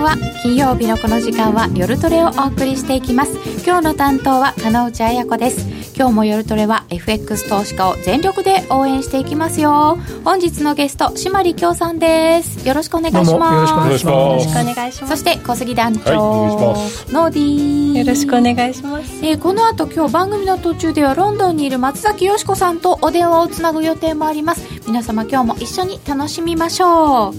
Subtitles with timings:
[0.00, 0.16] んは。
[0.42, 3.32] 金曜日のこの時間は夜トレをお送りしていきます。
[3.64, 5.80] 今日の担当は金内彩子です。
[5.96, 9.98] 今日も夜トレは FX 投資家を全力で応援していきますよ。
[10.24, 12.66] 本日のゲスト島利京さんです。
[12.66, 13.32] よろしくお願いします。
[13.32, 14.14] よろしくお願いします。
[14.14, 15.08] よろしくお願いします。
[15.08, 16.76] そして小杉団長、は
[17.10, 17.98] い、ノーディー。
[17.98, 24.62] よろしくお願いします、えー、この後今日番組の途中ではロンドンにいる松崎よし子さんとお電話をつなぐ予定もあります。
[24.86, 27.34] 皆様今日も一緒に楽しみましょう、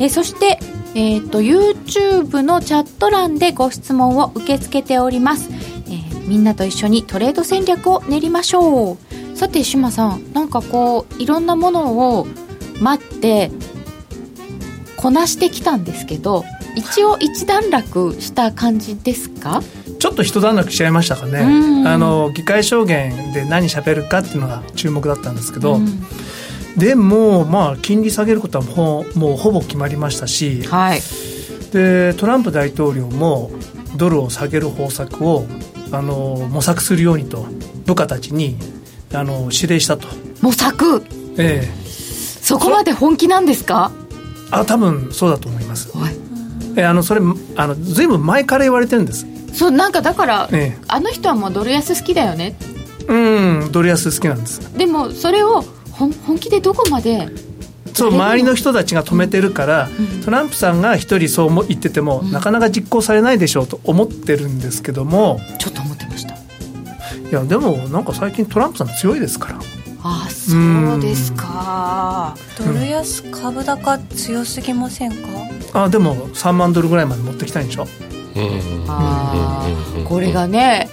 [0.00, 0.58] えー、そして
[0.96, 8.98] えーと、YouTube のチャット欄でご質問を受け付けております、えー、みんなと一緒にトレード戦略を練りましょう。
[9.36, 12.26] さて志麻さんなんかこういろんなものを
[12.80, 13.50] 待って
[14.96, 16.44] こなしてきたんですけど
[16.76, 19.62] 一応一段落した感じですか？
[19.98, 21.40] ちょっと一段落しちゃいましたかね、
[21.86, 25.80] あの議会証言で何しゃべるかっていうのが注目だったんですけど、
[26.76, 31.00] でも、まあ、金利下げることはもうもうほぼ決まりましたし、はい、
[31.72, 33.50] でトランプ大統領も
[33.96, 35.46] ドルを下げる方策を
[35.92, 37.46] あの模索するようにと
[37.86, 38.56] 部下たちに
[39.12, 40.08] あの指令したと。
[40.40, 41.04] 模索？
[41.38, 41.84] ええ。
[41.88, 43.92] そこまで本気なんですか？
[44.50, 46.14] あ多分そうだと思います、はい、
[46.76, 47.20] えあのそれ
[47.56, 49.26] あのずいぶん前から言われてるんです。
[49.54, 52.56] そうなんかだから、ええ、あの人はもうドル安好きだよね。
[53.06, 53.14] う
[53.68, 54.76] んドル安好きなんです。
[54.76, 55.64] でもそれを
[55.96, 57.28] 本気でどこまで
[57.94, 65.40] そう周りの人たちが止めてるから、うん、トランプさんが一人そう言ってても、うん、なかなか実行されないでしょうと思ってるんですけども。
[65.60, 66.34] ちょっと思ってました。
[66.34, 66.38] い
[67.32, 69.60] やでもなんか最近トランプさん強いですから。
[70.06, 70.54] あそ
[70.98, 75.16] うですか、ドル安株高強すぎませんか、
[75.72, 77.86] あでも3万ドルぐらいまで持ってきたいんでしょ。
[78.86, 79.66] あ
[80.04, 80.90] これがね、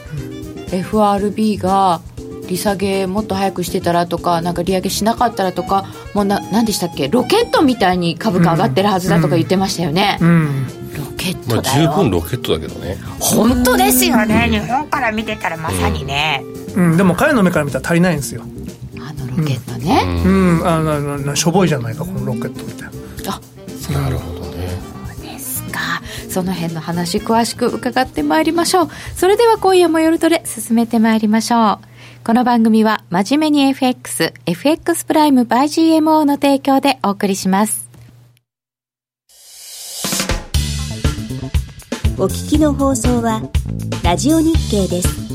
[0.72, 2.00] FRB が
[2.52, 7.08] 利下げもっと早くしてたらとかなんか利上げしなかったらとかもうな何でしたっけ？
[7.08, 10.28] ロケットみたいに株価上がってるはずだとか言ってましたよね、うん。
[10.28, 12.98] うんロケットだよ、まあ、十分ロケットだけどね。
[13.20, 16.44] 本当ですよね、日本から見てたらまさにね、
[16.76, 18.44] うん、でも彼の目から見たら足りないんですよ。
[19.00, 20.02] あのロケットね。
[20.06, 22.90] うん、うん、あのしょぼいじゃないかこのロケットみたい
[23.26, 23.40] なあ
[24.02, 24.68] なるほどね。
[25.18, 25.80] そうですか。
[26.30, 28.90] その辺の話詳しく伺ってまいりましょう。
[29.16, 31.91] それでは今夜も夜トレ進めてまいりましょう
[32.24, 35.64] この番組は真面目に FX、FX プライム by
[35.98, 37.90] GMO の提供でお送りします。
[42.20, 43.42] お聞きの放送は、
[44.04, 45.31] ラジオ日経です。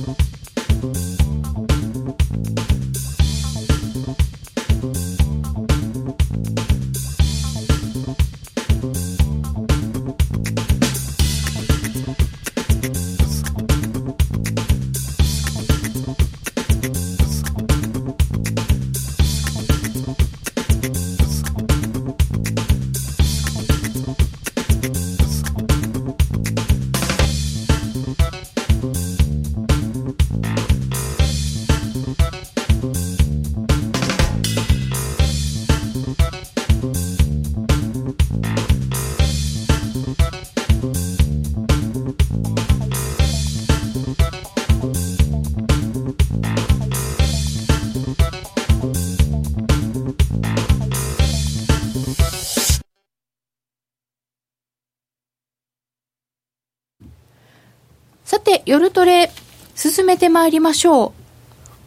[58.67, 59.31] 夜トレ
[59.75, 61.13] 進めてまいりましょう。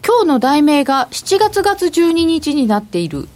[0.05, 3.27] 今日の題名が7月月12日になっている。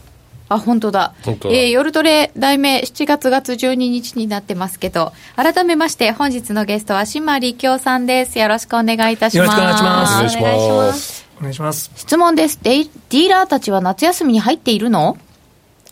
[0.49, 1.13] あ本当だ。
[1.23, 5.13] 本当えー、夜トレ題名7月月12日になってますけど。
[5.35, 8.37] 改めまして本日のゲストは島利京さんです。
[8.39, 9.45] よろしくお願いいたします。
[9.45, 10.13] よろしくお願いします。
[10.13, 11.25] お願いします。
[11.39, 11.91] お願いします。
[11.95, 12.59] 質問です。
[12.61, 15.17] ディーラーたちは夏休みに入っているの？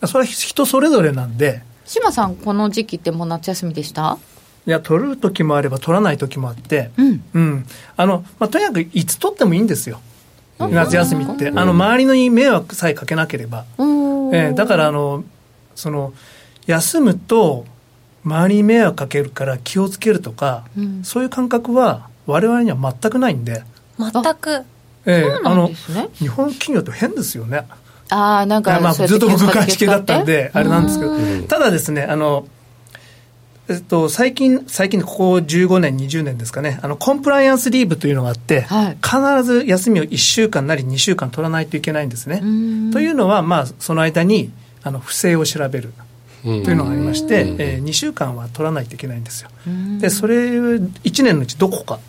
[0.06, 1.62] それは人それぞれなんで。
[1.84, 4.18] 島さんこの時期ってもう夏休みでした？
[4.66, 10.00] いや取る時もあれば取らない時もあって、うん、うん、あのまあ、とにかくいつ取ってもいいんですよ、
[10.58, 15.24] 夏休みって、あの周りのに迷惑さえかけなければ、えー、だからあの
[15.74, 16.12] その
[16.66, 17.64] 休むと
[18.24, 23.64] 周りに迷惑かけるから気をつけるとか、うん、そういう感覚は我々には全くないんで。
[23.98, 24.64] 全く。
[25.04, 25.68] えー、あの
[26.14, 27.66] 日本企業って変ですよね。
[28.08, 31.12] ああなんか、まあ、ずっと僕外資系だったんであれなんですけど。
[31.48, 32.46] ただですねあの
[33.68, 42.40] えっと、最近、最近、ここ15年、20年ですかね、あのコンプライアンスリーブというのがあって、はい、必ず休みを1週間なり2週間取らないといけないんですね。
[42.92, 45.92] というのは、まあ、その間にあの不正を調べる。
[46.42, 49.50] というのがありまして、えー、2週間は取らないといけないんですよ。
[50.00, 52.00] で、それ、1年のうちどこか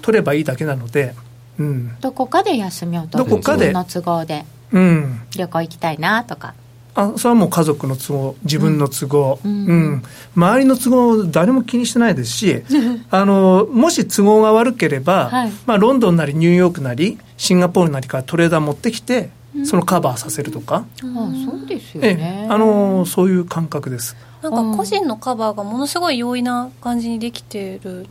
[0.00, 1.14] 取ればいいだけなので、
[1.58, 3.70] うん、どこかで休みを取る、どこかで。
[3.70, 6.54] の都合で、うん、旅行行きたいなとか。
[6.94, 10.02] あそれはもう家族の都合、自分の都合、うん、うん、
[10.36, 12.62] 周りの都合、誰も気にしてないですし、
[13.10, 19.30] あのもし都合が悪ければ、はい、まあ、ロンドンなりニューヨークなり、シンガポールなりからトレーダー持ってきて、
[19.64, 24.16] そのカバーさせるとか、うん、あそうですよね、あのそういう感覚です。
[24.42, 28.06] なんか個人のカバーがものすごい容易な感じにできてるっ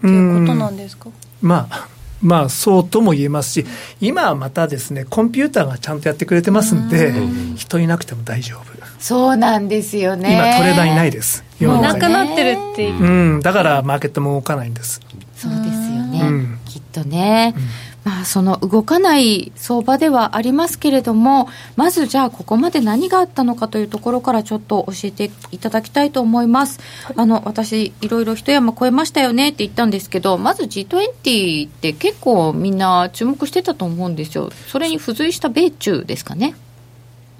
[0.00, 1.08] ていうことなんですか、
[1.42, 1.88] まあ
[2.22, 3.66] まあ、そうとも言えますし、
[4.00, 7.12] 今はまたですね、コンピューターがちゃんとやってくれてますんで、
[7.56, 8.76] 人いなくても大丈夫。
[8.98, 10.32] そうなんですよね。
[10.32, 11.44] 今、トレーダーいないです。
[11.60, 13.02] なくなってるっていう。
[13.02, 15.00] うん、だからマーケットも動かないんです。
[15.34, 15.70] そうですよ
[16.06, 16.20] ね。
[16.22, 17.54] うん、きっとね。
[17.56, 17.62] うん
[18.06, 26.78] まあ、その動かない相場ではありますけれども、まずじゃあ、ここまで何があったのかというところからちょっと教えていただきたいと思います。
[27.16, 36.54] あの私、いろいろ一山超えましたよねって言ったんですけど、まず G20 って結構みんな注目してたと思うんですよ、それに付随した米中ですかね。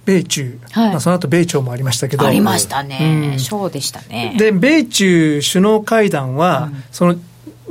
[0.04, 4.34] 米中、はい、まあ、その後米朝もありましたけど、ありましたね、うん、でしたね。
[4.36, 7.14] で、米中首脳会談は、うん、その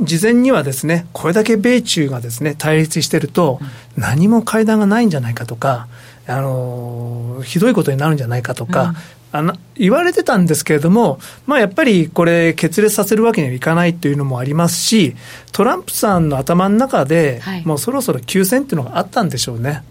[0.01, 3.59] 事前にはですね、これだけ米中がですね、対立してると、
[3.95, 5.88] 何も会談がないんじゃないかとか、
[6.27, 8.95] あの、ひどいことになるんじゃないかとか、
[9.31, 15.15] あの言われてたんですけれども、まあ、やっぱりこれ、決裂させるわけにはいかないというのもありますし、
[15.51, 19.83] トランプさんの頭の中で、もうそろそろ休戦っていうのがあったんでしょうね。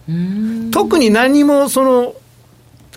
[0.70, 2.14] 特に何もその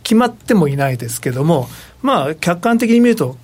[0.03, 1.68] 決まってもいないですけども、
[2.01, 3.36] まあ、客観的に見ると、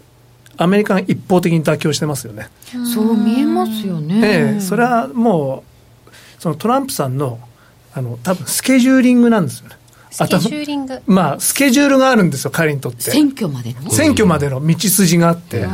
[0.57, 2.49] アメリカが一方的に妥協してますよね。
[2.93, 4.21] そう見えますよね。
[4.23, 5.63] ええ、それはも
[6.07, 6.11] う、
[6.41, 7.39] そのトランプさんの、
[7.93, 9.75] あの、多分スケジューリングなんですよね。
[10.11, 13.11] スケジューリングまあ、スケジュールがあるんですよ、彼にとって。
[13.11, 15.65] 選挙までの選挙までの道筋があって、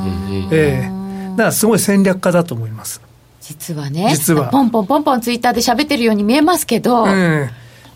[0.51, 0.99] ええ
[1.31, 3.01] だからすごい戦略家だと思います。
[3.41, 7.49] 実はね、実はポンポンポンポンツイッターで喋ってるように見えますけど、え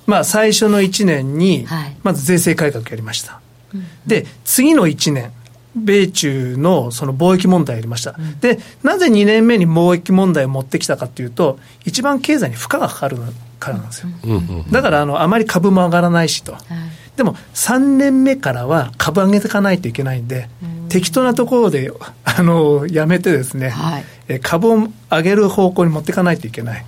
[0.06, 1.66] まあ、最初の1年に、
[2.04, 3.34] まず税制改革やりました。
[3.34, 3.40] は
[3.76, 5.32] い、で、次の1年、
[5.76, 13.18] 米中のその貿易問題やりました、うん、でなぜ2年目に貿易問題を持ってきたかというと、一番経済に負荷がかかる
[13.60, 16.56] からなんですよ、うん、だからあのあまり株も上がらないしと、
[17.16, 21.92] でも3年目からは株上げていかないといけないんで、うん、適当なところで
[22.24, 26.86] あのやめてですね、はい、株を上げる方向に持っていかないといけない、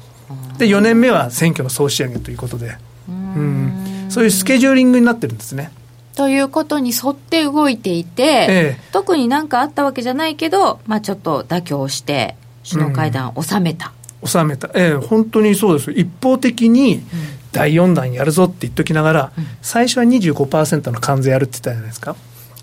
[0.58, 2.78] で4年目は選挙の総仕上げということで、
[3.08, 5.72] うん、そういうスケジューリングになってるんですね。
[6.16, 12.36] ということに沿って動いていて、ええ、特になんかあったわけじゃないけど、まあ、ちょっと妥協して
[12.68, 15.92] 首脳会談を収めた、うん、収めた、ええ、本当にそうです。
[15.92, 17.04] 一方的に
[17.52, 22.16] 第4弾やるぞって言っときながら、うん、最初は25%の関税やるって言ったじゃないですか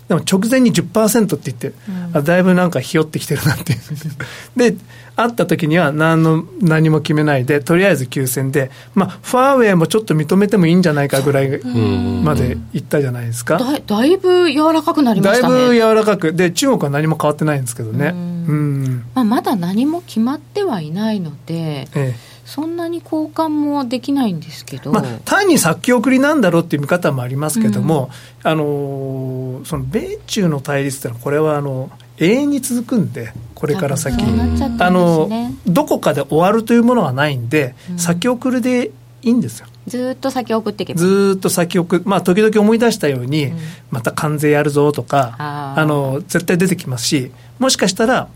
[0.07, 1.73] でも直前に10%って言って、
[2.15, 3.75] うん、だいぶなんかひよってきてるなって
[4.71, 4.75] で
[5.15, 13.57] 会った時には何の何も決めないでとりあえず休戦で、まあ、ファーウェイもちょっと認めてもいいんじゃないかぐらいまでいったじゃないですか。
[13.57, 15.55] だだいぶ柔らかくなりましたね。
[15.55, 18.07] だいぶ柔らかくで中国は何も変わってないんですけどね。
[18.07, 18.17] う
[18.51, 19.05] ん。
[19.13, 28.09] まあ、まだ何も決まってはいないので、ええそんなに交換もできないんですけど、まあ、単に先送りなんだろうっていう見方もありますけども、
[28.43, 35.29] うん、あのその米中の対立ってのは、これはあの永遠に続くんで、これから先、ね、あの
[35.65, 38.91] どこかで終わるというものはないんで、うん、先送りで
[39.21, 39.67] いいんですよ。
[39.87, 40.99] ずっと先送っていけば。
[40.99, 43.57] ずっと先送まあ時々思い出したように、うん、
[43.89, 48.27] また関税やるぞとかあの絶対出てきますしもしかしたら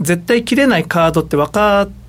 [0.00, 2.03] 絶対切れないカードって分かって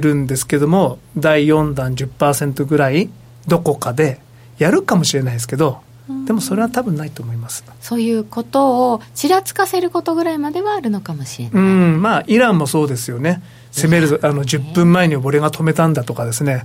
[0.00, 3.10] るんですけども第4弾10%ぐらい
[3.46, 4.20] どこかで
[4.58, 5.80] やるかもしれないですけど
[6.24, 7.64] でもそれは多分ないと思います。
[7.80, 16.64] そういうことをちらつかせることぐらいまではあるのかもしれない、うんまあ、イランもそうですよね、攻めるあの10分前に俺が止めたんだとかですね、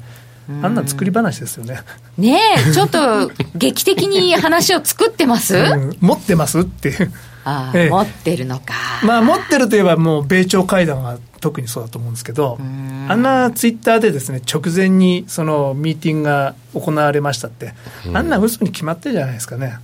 [0.62, 1.82] あんな作り話ですよね。
[2.18, 7.12] ねえ、ちょっと劇的に話を作ってます、うん、持ってますっていう。
[7.44, 8.74] ああ、ええ、持ってるのか。
[9.04, 17.74] まあ、持ってるといえば、もう米朝会談は特にそうだと思うんですけど、あんなツイッターでですね、直前にそのミーティングが行われましたって、
[18.14, 19.80] あんな嘘に決まってるじゃないですかね。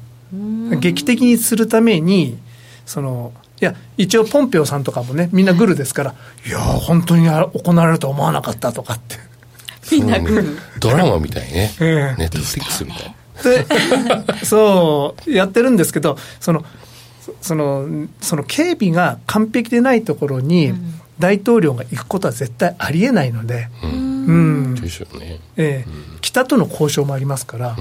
[0.80, 2.38] 劇的にするために、
[2.86, 9.18] その、いや、一応ポンペオさんとかもね、みんなグルですから、いや本当に行われるとは思わなかったとかって。
[9.92, 10.58] みんなグル。
[10.80, 11.74] ドラマみたいね。
[11.82, 13.16] ええ、ネットフリックスみたい。
[13.44, 16.66] で、そう、やってるんですけど、その、
[17.42, 17.88] その、
[18.22, 20.74] その警備が完璧でないところに、
[21.20, 24.76] 大統領が行くことは絶対ありえないので、うん。
[24.76, 25.40] で。
[25.58, 25.86] ええ、
[26.22, 27.76] 北との交渉もありますから、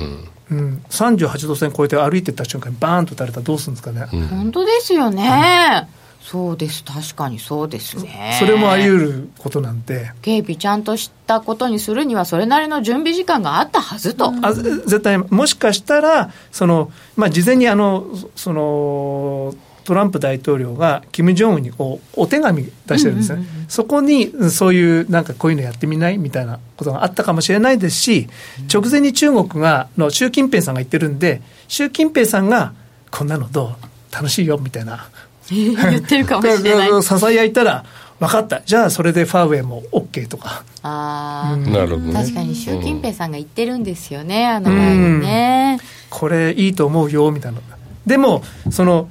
[0.51, 4.07] うん、38度線越えて歩いてった瞬間にバーンと撃たれたらどうするんですかね。
[4.29, 5.89] 本当ですよね。
[6.21, 6.83] そうです。
[6.83, 8.37] 確かにそうですね。
[8.41, 10.11] それもあり得ることなんで。
[10.23, 19.55] 警備ちゃんとしたことにするにはそれなりの準備時間があったはずと、あ絶対もしかしたらその、まあ、事前にあのその
[19.87, 28.29] トランプ大統領がキム・ジョンウンにこうお手紙出してるんですね、うんうんうん、そこにそういうなんかこういうのやってみないみたいなことがあったかもしれないですし、
[28.73, 32.75] 直前に中国がの習近平さんが言ってるんで習近平さんが
[33.11, 34.15] こんなのどう？
[34.15, 35.09] 楽しいよみたいな。
[35.49, 36.91] 言ってるかもしれない。
[37.03, 37.85] ささやいたら
[38.19, 38.63] 分かった。
[38.63, 40.65] じゃあそれでファーウェイも OK とか。
[40.83, 47.59] ああ、うん、なるほど、ね、確かに習近平さんが言ってるんですよね、あの前にね、これいいと思うよみたいな
[48.07, 49.09] でもその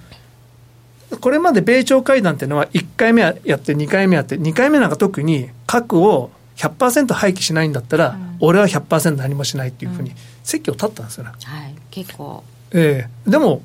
[1.19, 10.11] これまで米朝会談っていうのは1回目やって2回目やって2回目なんか特に核を100%廃棄しないんだったら、うん、俺は100%何もしないっていうふうに
[10.43, 11.75] 席を立ったんですよね、はい。
[11.91, 12.43] 結構。
[12.71, 13.29] ええ。
[13.29, 13.61] ー、でも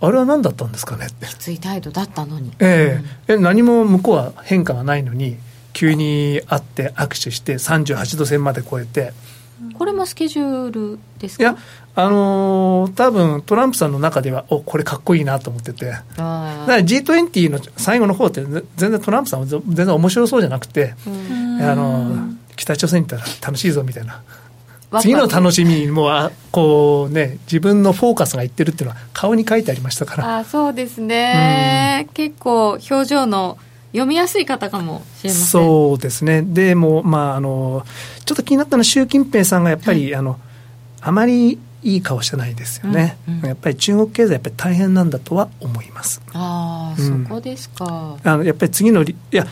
[0.00, 1.26] あれは何だったんですかねって。
[1.26, 2.52] きつい態度だったのに。
[2.58, 3.32] ええ。
[3.32, 5.36] ー、え何も向こうは変化がないのに
[5.72, 9.12] 急に会って握手して38度線まで超えて
[9.74, 11.42] これもスケジュールですか？
[11.42, 11.56] いや
[11.94, 18.42] あのー、多分トランプさんの中では、おこれかっこいいなと思ってて、だから G20 の最後の方って
[18.76, 20.94] 全然トランプさんは全然面白そうじゃなくて、
[21.60, 24.22] あのー、北朝鮮行ったら楽しいぞみたいな。
[25.00, 30.38] 次の楽しみにもあこうね自分のフォーカスがいってるっていうのは顔に書いてありましたから。
[30.38, 33.56] あそうですね、うん、結構表情の
[33.92, 35.46] 読みやすい方かもしれません。
[35.46, 36.42] そうですね。
[36.42, 37.84] でもまああの
[38.24, 40.38] ちょっと気になったのは習近平さんがやっぱり、はい、あの
[41.00, 46.22] あまりいい顔してないですよね、うんうん、やっぱり中国経済やっぱり大変なんだとは思います。
[46.32, 48.18] ああ、うん、そこですか。
[48.22, 49.46] あのやっぱり次のいや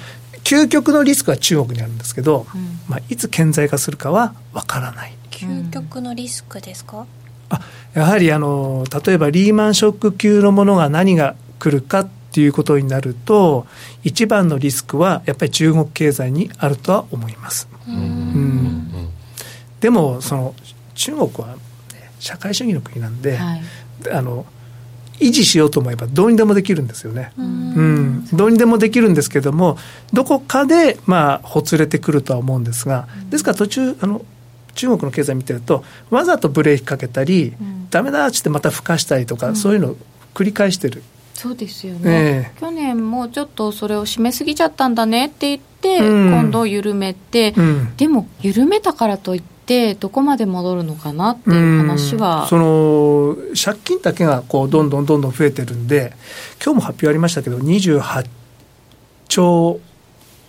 [0.44, 5.14] 究極のリスクは中国にあるんですけど、うん、まあ、いつ顕在化するかはわからない。
[5.30, 7.06] 究極のリスクですか、
[7.50, 7.60] あ
[7.94, 13.66] やはりあの例えばリーマンショック級のものが何が来るかっていうことになると
[14.04, 17.68] 一番のリスクはやっぱり中国経済にあるとは思います。
[17.86, 19.08] うん、
[19.80, 20.54] でもその
[20.94, 21.56] 中国は
[22.20, 23.62] 社会主義の国なんで、はい、
[24.12, 24.44] あの
[25.20, 27.32] 維持しようと思えばどうにでもできるんですよね。
[27.38, 29.78] うん、どうにでもできるんですけども
[30.12, 34.24] どこかでまあほつれてくるとは思うんですがですから途中あの
[34.74, 39.96] 中国の経済見てるとわざとブレーキかけたり、うん、ダメだっつってまたふかしたりとか、うん、そういうのを
[40.34, 41.02] 繰り返してる。
[41.38, 47.54] そうですよね、えー、去年もちょっとそれを締めすぎちゃったんだねって言って、うん、今度緩めて、
[47.96, 52.48] でも緩めたからといってどこまで戻るのかなっていう話は。
[52.48, 56.12] その借金だけがこうどんどんどんどん増えてるんで
[56.60, 58.26] 今日も発表ありましたけど28
[59.28, 59.78] 兆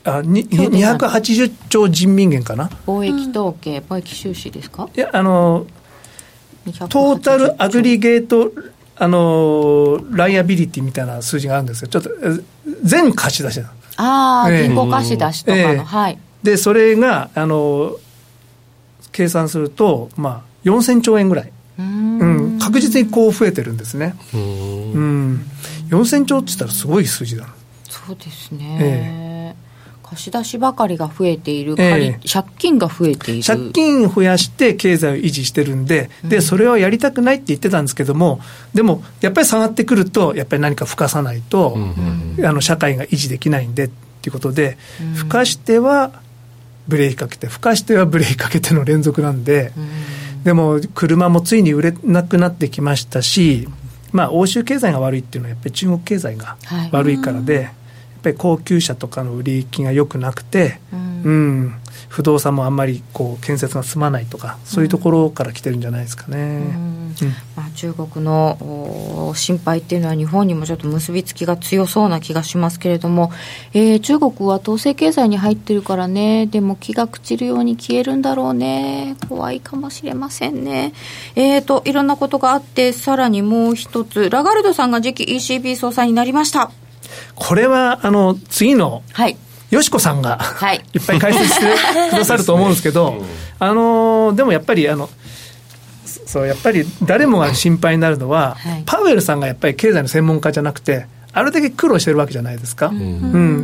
[0.06, 2.70] あ280兆人民元かな？
[2.88, 4.90] 貿易統計、うん、貿易収支ですか？
[4.96, 5.68] いやあの
[6.90, 8.52] トータルアグリゲート
[9.02, 11.88] あのライアビリティみたいな数字があるんですよ。
[11.88, 12.10] ちょっと
[12.84, 13.62] 全貸し出し
[13.96, 16.20] ああ、銀行貸し出しとかの、えー、はい。
[16.44, 17.96] でそれがあの
[19.12, 24.16] 計算すると、まあ、4000兆円ぐらい、うん、確実にこう増えてるんですね。
[24.34, 25.46] うん、
[25.90, 27.48] 4000兆って言ったらすごい数字だ
[27.90, 29.29] そうですね、えー、
[30.10, 33.44] 貸し出しばかりが増えている、えー、借金が増えている。
[33.44, 38.42] 借金増やして経済を維持してるんで、でそれはやりたくないって言ってたんですけども、
[38.74, 41.78] でもやっぱり下がってくると、やっぱり何かふかさないと、
[42.44, 44.78] あの社会が維持できないんでっていうことで、
[45.16, 46.12] ふかしては
[46.88, 49.72] ブレーキかけて、ふかしてはブレーキかけての連続なんで、
[50.44, 53.68] でも車もついに売れなくなってきましたし、
[54.12, 56.58] まあ、欧州経済が悪いっていうのは、やっぱり中国経済が
[56.92, 57.72] 悪いからで、はい、
[58.22, 61.74] ぱり高級車とかの売り行きが良くなくて、うん、うん、
[62.08, 66.38] 不動産もあんまりこう建設が進まないとか、そういうところから来てるんじゃないですかね。
[66.38, 67.00] うん。
[67.56, 73.32] まあ、中国の心配っていうのは日本にもちょっと結びつきが強そうな気がしますけれども、
[73.74, 76.46] えー、中国は統制経済に入ってるからね。
[76.46, 79.16] でも気が朽ちるように消えるんだろうね。
[79.28, 80.94] 怖いかもしれませんね。
[81.36, 84.30] えーといろんなことがあってさらにもう一つ。
[84.30, 86.72] ラガルドさんが次期 ECB 総裁になりました
[87.36, 89.38] これはあの次の、はい。
[89.70, 91.66] よしこさんが、はい、 いっぱい解説して
[92.10, 93.24] くださると思うんですけど、
[93.60, 95.10] あのでもやっぱりあの
[96.06, 103.04] そうやっぱり誰もが心配になるのは、はい、パウエルさんがやっぱり経済の専門家じゃなくて、あるだけ苦労してるわけじゃないですか、うん、う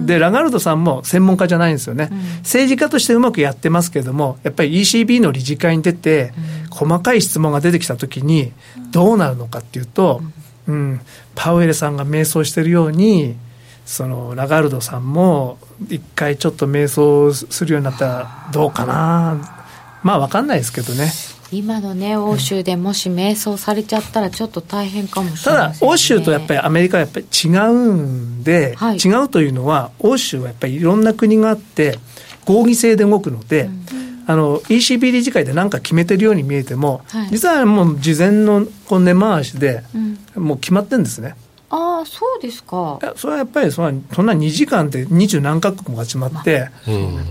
[0.02, 6.34] ん、でラガルドさんも専門家じゃないんですよね、うん、政治家としてうまくやってますけれども、やっぱり ECB の理事会に出て、
[6.70, 8.52] 細かい質問が出てきたときに、
[8.92, 10.22] どうなるのかっていうと、
[10.68, 11.02] うん、
[11.36, 13.36] パウエルさんが迷走してるように、
[13.86, 19.66] そのラガルドさんも一回ちょっと迷走するようになったらどうかな。
[20.02, 21.12] まあ分かんないですけどね。
[21.52, 32.00] 今のね、欧州でもし迷走されちゃったら、ちょっと大変かもしれない、ね、ただ、欧州とやっぱりアメリカはやっぱり違うんで、はい、違うというのは、欧州はやっぱりいろんな国があって、
[32.46, 33.86] 合議制で動くので、うん、
[34.28, 39.84] あの ECB 理事会で何か決めてるように見えても、はい、実はもう事前のこ根回しで、
[40.36, 41.36] もう決まってるんですね。
[41.70, 43.00] ああそうですか。
[43.16, 47.26] それはやっぱりそんなそんな2時間で二十何カ国も集まって、まあね、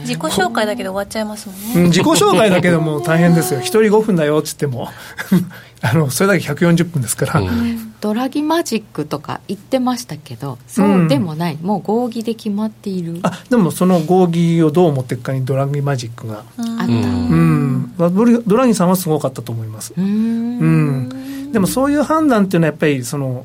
[0.00, 3.60] 自己紹介だけで終わっちゃいますもんね、自己紹介だけでも大変ですよ。
[3.60, 4.88] 一人5分だよっつっても。
[5.82, 13.20] あのそれだけ140分ですから、うん、ドラギマジックとか言ってましたけどそうでもない、うん、もう合議で決まっている。
[13.22, 16.38] あでもその合議をどう持っていくかにドラギマジックが。
[16.38, 16.84] あった。
[16.84, 17.94] うん。
[17.96, 19.92] ドラギさんはすごかったと思います。
[19.96, 21.52] うん。
[21.52, 23.44] でもそういう判断っていうのはやっぱりその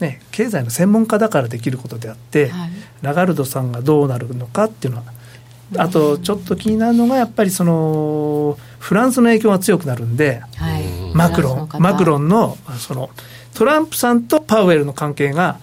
[0.00, 2.70] ね、経済の専門家だからできることであって、はい、
[3.02, 5.12] ラガルドさんがどうなるのかっていうのは
[5.76, 10.82] あとちょっと気になるのがやっぱりそのフランスの影響が強くなるんで、はい、
[11.14, 11.80] マクロン。
[11.80, 13.10] マクロンのその
[13.58, 15.58] トランプさんとパウエルの関係が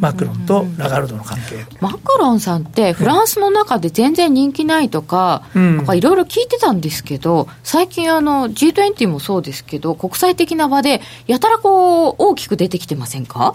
[0.00, 13.54] マクロンとラガルドの関係、マクロンさんってフランスの中で全然人気ないとかいろいろ聞いてたんですけど最近あの G20 もそうですけど国際的な場でやたらこう大きく出てきてませんか？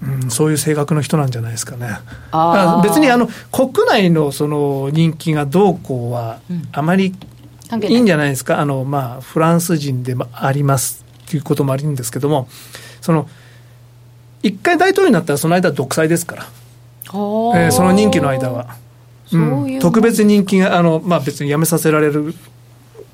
[0.00, 1.98] うん、そういう性格の人なんじゃないですかね。
[2.30, 6.38] あ別にあの国内のその人気がどうこうは
[6.70, 7.14] あまりい。
[7.88, 12.48] いんじゃないですか、うん、あのまあ、フランス人でありますということもあるんですけども、
[13.00, 13.28] その
[14.42, 16.42] 一回大統領になったら、その間、独裁ですから、
[17.04, 18.76] えー、その任期の間は。
[19.32, 22.34] うん、特別人気があの、まあ、別に辞めさせられる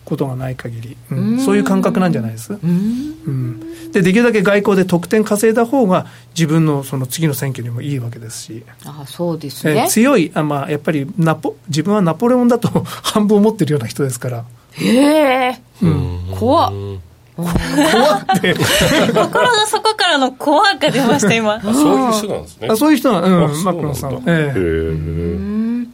[0.07, 8.65] ことがない限り、うん、そういう感覚なんじゃないです、うん、でできるだけ外交で得点稼いだ方が自分のその次の選挙にもいいわけですし。
[8.87, 12.69] あそうですね、え強いあ、まあ、やっぱりナポ自分はナポレオンだと
[13.03, 14.45] 半分思ってるような人ですから。
[14.73, 16.73] へえ、うん、怖っ
[17.37, 18.55] 怖って。
[19.13, 21.61] 心の底からの怖が出ました今。
[21.61, 22.69] そういう人なんですね。
[22.71, 24.15] あそういう人はうんマクロンさん。
[24.27, 25.87] ええ。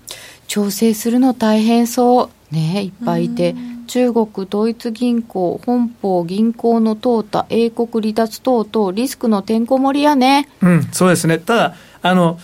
[0.47, 2.55] 調整するの大変そう。
[2.55, 3.55] ねいっぱいいて。
[3.89, 10.49] 中国ドイツ銀行本邦銀行の淘汰英国離脱等々リスクのてんこ盛りやね。
[10.63, 11.39] うんそうですね。
[11.39, 12.39] ただあの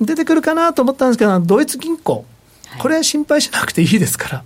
[0.00, 2.24] 出てくるかなと思ったんですけどドイツ銀行。
[2.78, 4.44] これ心配しなくていいですから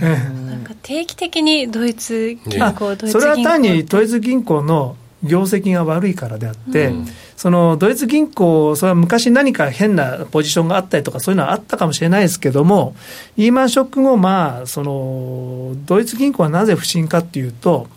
[0.00, 12.94] なんか定期的にドイツ銀行、それは単にドイツ銀行の業績が悪いからであって、うん、そのドイツ銀行、それは昔何か変なポジションがあったりとか、そういうのはあったかもしれないですけども、
[13.36, 17.88] リーマンショック後、まあ、そのドイツ銀行はなぜ不振かっていうと、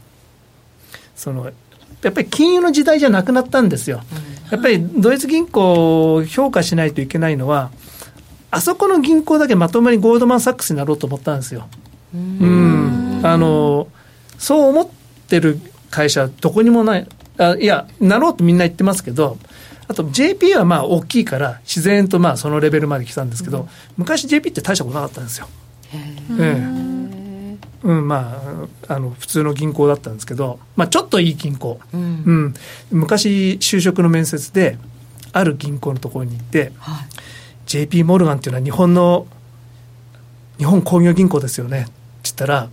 [1.16, 4.02] そのやっぱり金融の時代じゃなくなったんですよ。
[4.50, 7.70] やっぱりドイツ銀行を評価しないといけないのは、
[8.50, 11.68] あそこの銀行だけまともにゴールドマン・サックスになろうと思ったんですよ。
[12.14, 13.22] うん。
[13.24, 13.88] あの
[14.38, 14.90] そう思っ
[15.28, 17.08] てる会社はどこにもない。
[17.38, 19.38] あいやなろうとみんな言ってますけど
[19.88, 25.48] あと JP はまあ大きいから自然とまあそのレベルまで来たんですけど、うん、昔 JP って大したことなかったんですよ。
[25.94, 25.98] え
[26.40, 26.92] え。
[27.84, 32.54] うん、まあ、あの普通の銀行だったんですけど、まあ、ちょっといい銀行、うん、うん、
[32.92, 34.78] 昔就職の面接で
[35.34, 37.06] ある銀行のところに行って、はい、
[37.66, 39.26] JP モルガンっていうのは日本の
[40.58, 41.88] 日本工業銀行ですよね
[42.24, 42.70] 言ったら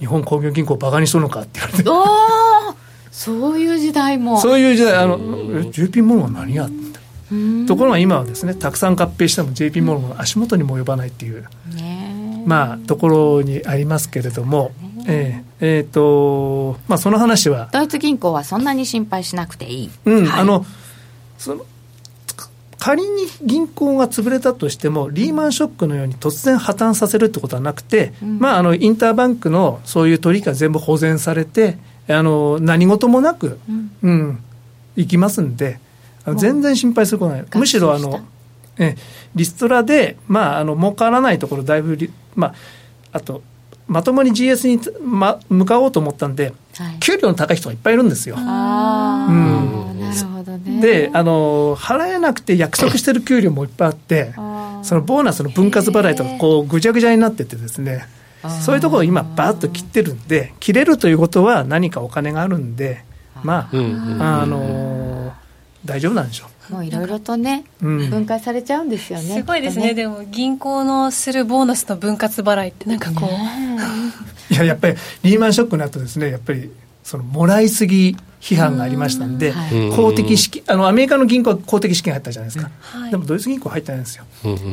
[0.00, 1.90] 日本工業銀行をバカにしとるのかって言われて。
[1.90, 2.74] あ
[3.10, 4.40] そういう時代も。
[4.40, 6.82] そういう時代あの JP モルガン何やって。
[7.66, 11.46] ところが今はですねたくさん合併しても JP モルガン足元にも及ばないっていう、
[12.44, 14.72] まあところにありますけれども、
[15.06, 15.42] え。
[15.48, 17.70] ー、えー、とまあその話は。
[17.72, 20.66] ドイツ銀行はそんなに心配しなくていい、うん、はい、あの
[21.38, 21.64] その
[22.82, 34.44] 仮に銀行が潰れたとしても、リーマンショックのように突然破綻させるってことはなくて、うん、まあ、あのインターバンクのそういう取引が全部保全されて、あの何事もなく、うん、うん、
[34.96, 35.78] いきますんで、
[36.34, 38.26] 全然心配することない、むしろあの
[38.78, 38.96] え
[39.36, 41.96] リストラで、まあ、あの儲からないところ、だいぶ、
[42.34, 42.54] まあ、
[43.12, 43.42] あと、
[43.86, 46.54] まともに GS に、ま、向かおうと思ったんで、はい、
[47.00, 48.36] 給料の高い人がいっぱいいるんですよ。
[48.38, 50.80] あうん、なるほどね。
[50.80, 54.32] であの、払えなくて約束してる給料もいっぱいあって、
[54.82, 58.06] そのボーナスの分割払いとか、こうぐちゃぐちゃになっててですね、
[58.64, 63.04] そういうところを今、ばーっと切ってるんで、切れるということは何かお金があるんで、
[63.42, 65.32] まあ、あの
[65.84, 66.74] 大丈夫なんでしょう。
[66.74, 69.34] もういろいろとね、うん、分解されちゃうんですよね。
[69.34, 73.28] すごいですね、ねでも銀行のするボーナスの分割払いって、なんかこう、
[74.52, 76.70] いや、やっぱりリーマンショックの後ですね、やっぱり
[77.02, 84.24] そのもらいすぎ批判がありましたんで、ん公的資金あのアメリカの銀行は公的資金入ったじゃないですか、はい、でもドイツ銀行入ってないんですよ。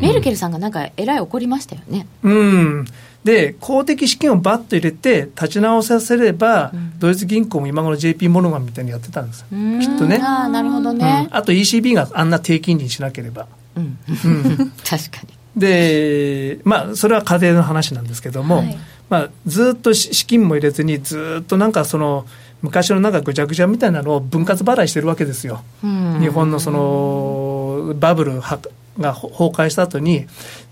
[0.01, 2.07] メルケルさんがなんかえらい怒りましたよね。
[2.23, 2.85] うん。
[3.23, 10.19] で公的資金をバッと入れて立ち直させれば、うん、ドイツ銀行も今頃 JP モルガンみたいにやってたんですきっとね。
[10.23, 13.97] あなるほどね、うん、あと ECB があんな低金利にしなければ、うん、
[14.83, 18.77] 確かにでまあそれは家庭の話なんですけども、はい、
[19.09, 22.25] まあ、ずっと資金も入れずにずっとなんかその
[22.61, 28.59] 昔のなんかぐちゃぐちゃみたいなのを分割払いしてるわけですよ、日本のそのバブルが
[28.97, 30.27] 崩壊した後に。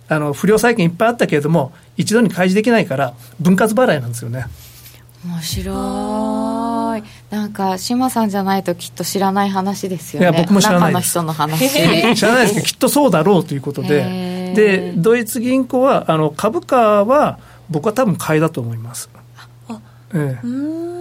[0.10, 4.46] あの不良債権いっぱいあったけれども一度に開示できないから分割払いなんですよね。
[5.26, 5.74] 面白
[6.98, 7.04] い。
[7.36, 10.30] なんか志麻さんじゃないときっと知らない話ですよね。
[10.30, 11.10] いや僕も知らないです。
[11.10, 11.68] 人の話。
[12.16, 14.06] 知らないですけどきっとそうだろうということで
[14.56, 19.10] でドイツ銀行はあの株価は僕は多分買いだと思います。
[20.14, 20.48] ええ。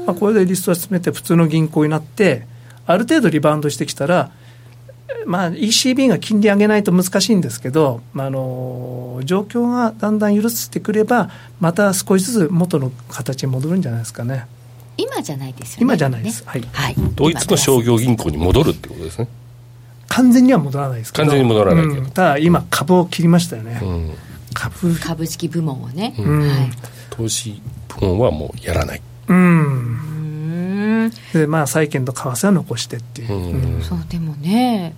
[0.06, 2.46] まあ、これでリストを集めて普通の銀行になって
[2.87, 4.30] ある程度リバウンドしてきたら
[5.24, 11.30] まあ、ECB が金利上げないと難しいんですけど、まあ、あの状況がだんだん許してくれば
[11.61, 14.46] また少しずつ元の形に戻るんじゃないですかね。
[14.96, 15.82] 今じゃないですよね。
[15.82, 19.28] 今じゃないです、はい、はい、ドイツの商業銀行に戻るってことですね
[20.09, 21.25] 完全には戻らないですけど。
[21.25, 24.14] 完全に戻らないけど、うん、ただ今株を切りましたよね、うん、
[24.55, 24.99] 株。
[24.99, 26.71] 株式部門をね、うん、はい、
[27.11, 29.03] 投資部門はもうやらない。
[29.29, 30.01] うん。
[31.33, 34.92] でまあ債券と為替は残してっていう、うん、そうでもね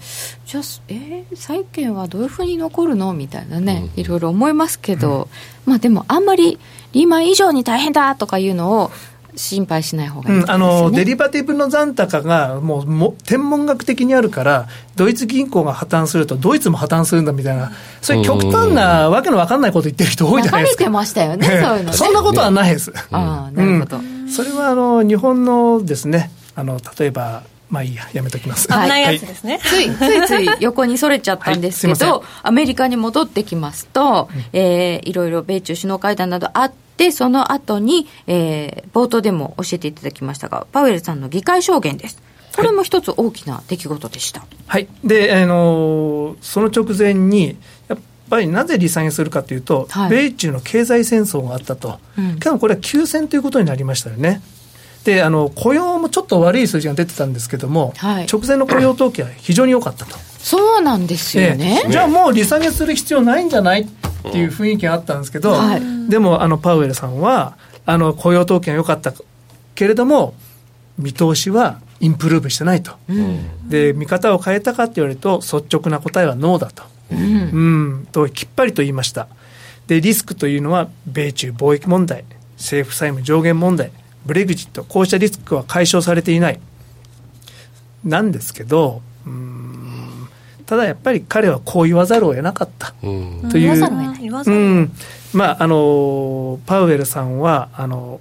[0.46, 3.12] じゃあえー、債券はどういうふうに残るの？
[3.12, 5.28] みたいなね、いろいろ思いますけど、
[5.66, 6.58] まあでもあんまり
[6.92, 8.90] リーマン以上に大変だとかいうのを
[9.38, 10.42] 心配しない方がいい、ね。
[10.42, 17.72] うん、あのデリバティブの残高がもうも天文学的にあるからドイツ銀行が破綻するとドイツも破綻するんだみたいな
[18.02, 20.84] そういう極端なわけのわかんないこと言ってる人多いじゃないですか。
[20.84, 22.92] てましたよね、そういうの、ね、そんなことはないです。
[23.10, 28.68] ああなるほど、それはあの日本のですねあの例えばまあいいや、やめときます。
[28.68, 29.60] 危ないやつですね。
[29.62, 42.22] つい、ついつい横にそれちゃったんですけど、はい、アメリカに戻ってきますと、うん、えー、いろいろ米中首脳会談などあって、その後に、えー、冒頭でも教えていただきましたが、パウエルさんの議会証言です。
[42.56, 44.44] これも一つ大きな出来事でした。
[44.66, 44.88] はい。
[45.04, 52.00] で、あのー、その直前に、やっぱりなぜ利下げするかというと、はい、米中の経済戦争があったと。
[52.18, 54.42] うん、けどこれは休戦ということになりましたよね。
[55.08, 60.18] であの雇用もちょっと悪い数字が出てたんですけども、はい、直前の雇用統計は非常に良かったと。
[60.38, 63.86] そうなんですよね、じゃあもう利下げする必要ないんじゃないっ
[64.22, 69.12] ていう雰囲気があったんですけど、はい、でもあのパウエルさんはあの雇用統計が良かった
[69.74, 70.34] けれども
[70.98, 79.26] 見通しはインプルーブしてないと、うん、で見方を変えたかって言われると率直な答えはノーだと、うん、うん、ときっぱりと言いました。
[79.86, 82.24] でリスクというのは米中貿易問題
[82.58, 83.90] 政府債務上限問題
[84.28, 86.60] ブレグジット、こうしたリスクは解消されていない。
[88.04, 89.00] なんですけど、
[90.66, 92.92] ただやっぱり彼はこう言わざるを得なかった。
[93.00, 93.72] という、
[94.46, 94.92] うん、
[95.32, 98.20] まあ、あのパウエルさんはあの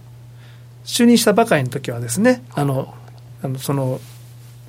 [0.85, 2.93] 就任したばかりの時はですねあの
[3.43, 3.99] あのその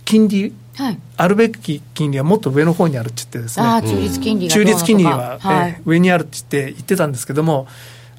[0.05, 7.68] 金利、はい、あるべき金利はもっと上の方にあるって言ってですね中立金利中立金利は、はい、え上にあるって言って言ってたんですけども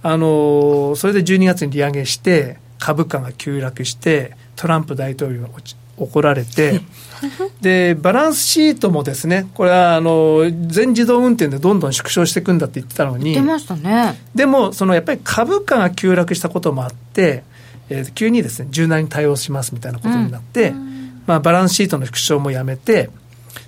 [0.01, 5.49] あのそれで12月に利上げして株価が急落してトランプ大統領が
[5.97, 6.81] 怒られて
[7.61, 14.19] でバランスシートもですねこれはあの全自動運転でどんどん縮小していくんだって言ってたのに出ましたね。
[14.33, 17.43] でもそのやっぱり株価が急落したこともあって、
[17.89, 23.09] えー、急にですね柔軟に対応しますみたいなことになって、うん、まあ、バランスシートの縮小もやめて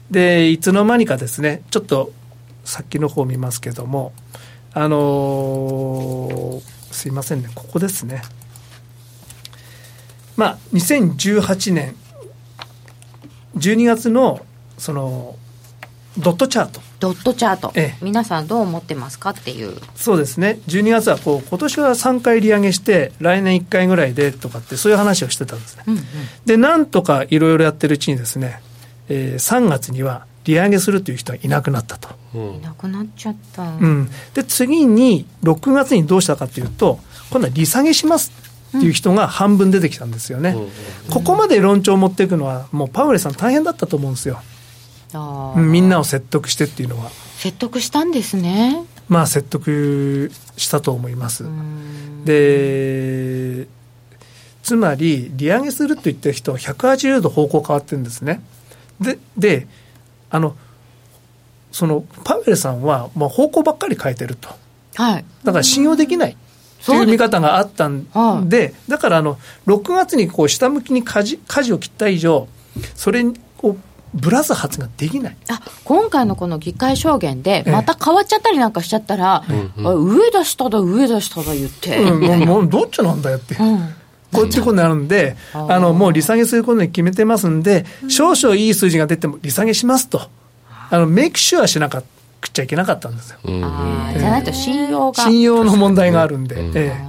[0.10, 2.12] でいつの間にかですねちょっと
[2.64, 4.14] 先の方を見ますけども
[4.74, 6.62] あのー、
[6.94, 8.22] すいませんねここですね
[10.42, 11.96] まあ、2018年
[13.58, 14.44] 12月の
[14.80, 15.36] その
[16.18, 16.82] ドットチャート。
[17.00, 19.78] ドットチャート、ええ、皆さんどう思ってますかっていう。
[19.94, 20.58] そうですね。
[20.68, 26.04] 12月はこう今年は3回利上げして来年1回ぐらいでとかってそういう話をしてたんですね、うんうん、
[26.48, 28.64] でなんとかいろいろやってるうちにですね、
[29.10, 37.00] えー、3月には利上げするという人はいなくなったと、うん、いなくなっちゃった、うん、で次に6月にどうしたかというと
[37.30, 40.56] 今度は利下げしますっていう人が半分出てきたんですよね、
[41.10, 44.42] ここまで論調を持っていくのは、もうパウエルさん、大変だったと思うんですよ、
[45.56, 47.10] みんなを説得してっていうのは。
[47.38, 48.84] 説得したんですね。
[49.10, 51.44] まあ、説得したと思います。
[52.24, 53.68] で、
[54.64, 58.42] つまり、利上げすると言ってる人は180度方向変わってるんですね。
[59.02, 59.68] で、で
[60.30, 60.56] あの、
[61.72, 64.50] そのパウエルさんは、まあ、方向ばっかり変えてると。
[64.96, 66.38] はい、だから信用できない。
[66.86, 68.08] という見方があったん
[68.50, 72.48] で、だからあの6月にこう下向きに舵舵を切った以上、
[72.96, 73.24] それ
[73.62, 73.78] を
[74.14, 75.38] ブラス発ができない。
[75.50, 83.56] あ今回のこの議会証言で、また変わっちゃったりなんかしちゃったら、ええ、上だ下だ、上だ下だ言って、うん、もうどっちなんだよって。
[83.56, 83.96] うん。
[84.32, 90.22] こっちことになるんで、あの、もう利下げすることに決めてますんで、少々いい数字が出ても利下げしますと。
[90.90, 92.02] あの、メイクシュアしなか
[92.42, 93.40] くちゃいけなかったんですよ。
[93.46, 93.60] じゃ
[94.30, 95.24] ないと信用が。
[95.24, 96.56] 信用の問題があるんで。
[96.60, 97.02] ええ、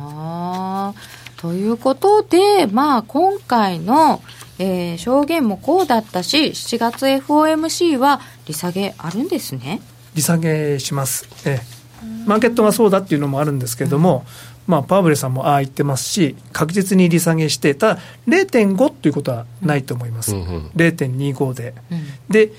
[1.41, 4.23] ということで、まあ、今回の、
[4.59, 9.81] えー、証言もこうだったし、7月 FOMC は利下げあるんですね。
[10.15, 11.29] 利下げします。
[11.47, 11.83] ええ
[12.27, 14.25] マーケットがそうだっていうのもあるんですけれども、
[14.67, 22.53] まあ、パーブレさんもああ言ってますし、確実に利下げして、ただ0.5ということはないと思います、うんうん、0.25で、うん、で、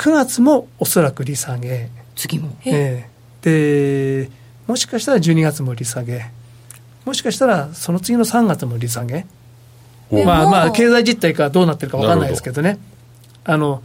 [0.00, 4.30] 9月もおそらく利下げ、次も、えー、で、
[4.66, 6.30] もしかしたら12月も利下げ、
[7.04, 9.26] もしかしたらその次の3月も利下げ、
[10.10, 12.78] まあまあ、経済実態がどうなってるか分かんないですけどね。
[13.44, 13.82] あの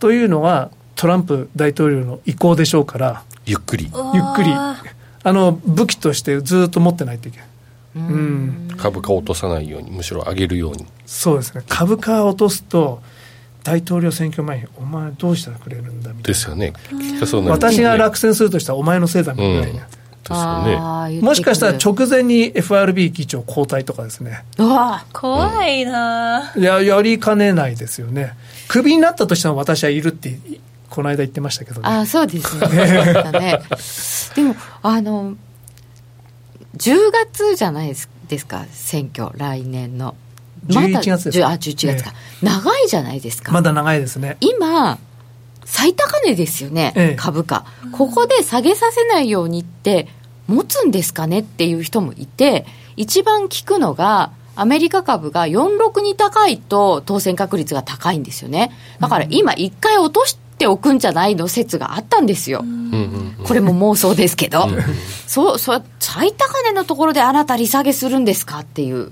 [0.00, 3.84] というのは、トランプ大統領の意向でしょうから、ゆっくり。
[3.84, 4.50] ゆっくり。
[4.52, 4.82] あ
[5.24, 7.48] の武器としてずっと持ってないといけない。
[7.94, 10.84] うん、株価を落とさないように、むしろ上げるように。
[11.06, 13.00] そうですね、株価を落とすと、
[13.64, 16.22] 大統領選挙前に、お前、どうしたらくれるんだみたいな。
[16.22, 16.72] ですよね、
[17.48, 19.60] 私が落選するとしたら、お前のせいだみたいな。
[19.60, 24.42] うんですよね、もしかしたら直前に FRB 議長交代とかですね。
[24.56, 28.32] わ怖いな、いや、やりかねないですよね。
[28.68, 30.38] クビになったとしても私はいるって
[30.88, 31.88] この間言ってましたけどね。
[31.88, 32.68] あそうですね。
[33.32, 33.60] ね
[34.34, 35.34] でも、あの、
[36.78, 37.94] 10月じゃない
[38.28, 40.14] ですか、選挙、来年の。
[40.68, 43.52] ま、11月ですあ、11月か、え長いじゃないですか。
[43.52, 44.36] まだ長いですね。
[44.40, 44.98] 今、
[45.64, 47.64] 最高値ですよね、ええ、株価。
[47.92, 50.08] ここで下げさせないようにって、
[50.46, 58.70] 持つんですかねっていう人もいて、一番聞くのが、アメリカ株が46に高いと当選確率が高いんですよね。
[59.00, 62.64] だから今一回落としておくんじゃないの説があったんですよ。
[63.44, 64.68] これも妄想ですけど。
[65.26, 69.10] そう、そう、最高値のところであなた利下げするんですかっていう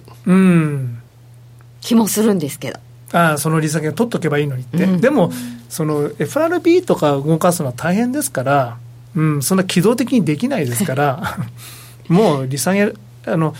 [1.82, 2.80] 気もするんですけど。
[3.12, 5.30] ああその利下げ取っとけばいいのにって、うん、でも、
[5.68, 8.78] その FRB とか動かすのは大変ですから、
[9.14, 11.38] うん、そんな機動的にできないですから、
[12.08, 12.94] もう利下げ、
[13.26, 13.54] あの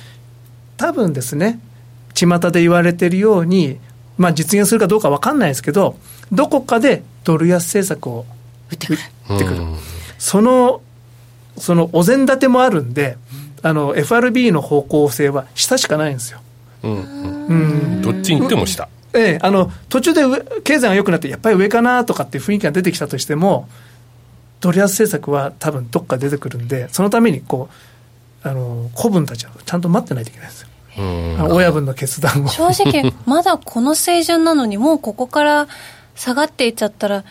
[0.78, 1.60] 多分ですね、
[2.14, 3.78] 巷で言われているように、
[4.16, 5.96] まあ、実現するかどうか分かんないですけど、
[6.32, 8.24] どこかでドル安政策を
[8.70, 8.98] 打ってくる。
[10.18, 10.80] その、
[11.58, 13.18] そのお膳立てもあるんで、
[13.62, 16.40] あの、FRB の方向性は下しかないんですよ。
[16.82, 17.46] うん。
[17.48, 17.54] う
[17.98, 18.88] ん、どっちに行っても下。
[19.14, 20.22] ええ、あの、途中で
[20.64, 23.68] 経済が良くなって、やっぱり上かなとかっていう雰囲気が出てきたとしても、
[24.60, 27.68] ドル安政策は多分どっか出てくるんで、そのためにこ
[28.44, 30.68] う、あの、子分たちはちゃんと待ってないといけないんですよ。
[31.50, 35.68] 親分の決断を正直、まだこの水準なのに、もうここから
[36.14, 37.24] 下がっていっちゃったら、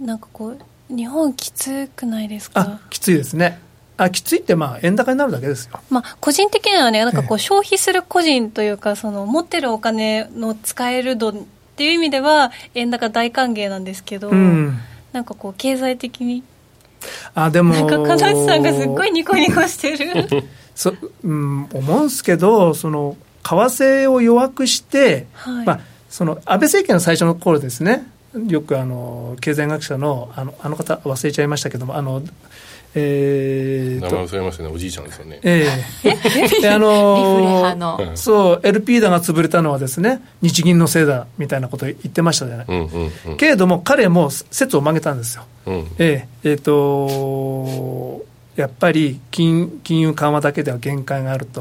[0.00, 0.54] なんかこ
[0.90, 2.80] う、日本きつくないですか？
[2.90, 3.58] きついですね。
[4.04, 11.34] あきついってまあ円高になるだけですよ、まあ、個人的にはね、なんかこう消費する個人というか、その持ってるお金の使える度っ
[11.76, 14.78] ていう意味では、円高大歓迎なんですけど、うん、
[15.12, 16.42] なんかこう、経済的に？
[17.34, 20.44] あでもなんか、金内さんがすっごいニコニコしてる。
[20.74, 28.06] そ、うん、思うんですけど、その、為替を弱くして、はい、まあ、その、安倍政権の最初の頃ですね、
[28.48, 32.22] よくあの、経済学者の、あの、あの方忘れちゃいましたけども、あの、
[32.94, 35.40] えー、名前忘れましたね、おじいちゃんですよね。
[35.42, 35.66] え
[36.04, 36.60] え？
[36.60, 42.66] で、あのー、そう、LP だが潰れたのはですね、日銀のせいだみたいなこと言ってましたじゃない。
[42.68, 45.44] うんうんうん、けれども、彼も説を曲げたんですよ。
[45.66, 48.24] うん、えええー、と
[48.56, 51.60] やっぱり金金融緩和だけでは限界があると。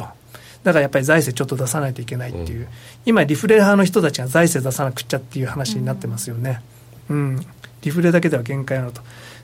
[0.63, 2.67] だからやっぱり財政ちょっと出さないといけないっていう、うん、
[3.05, 6.61] 今、リフレ派の人たちが財政出さなくちゃっていう話になってますよね。
[7.09, 7.45] うん、うん、
[7.81, 9.01] リフレだけでは限界あると。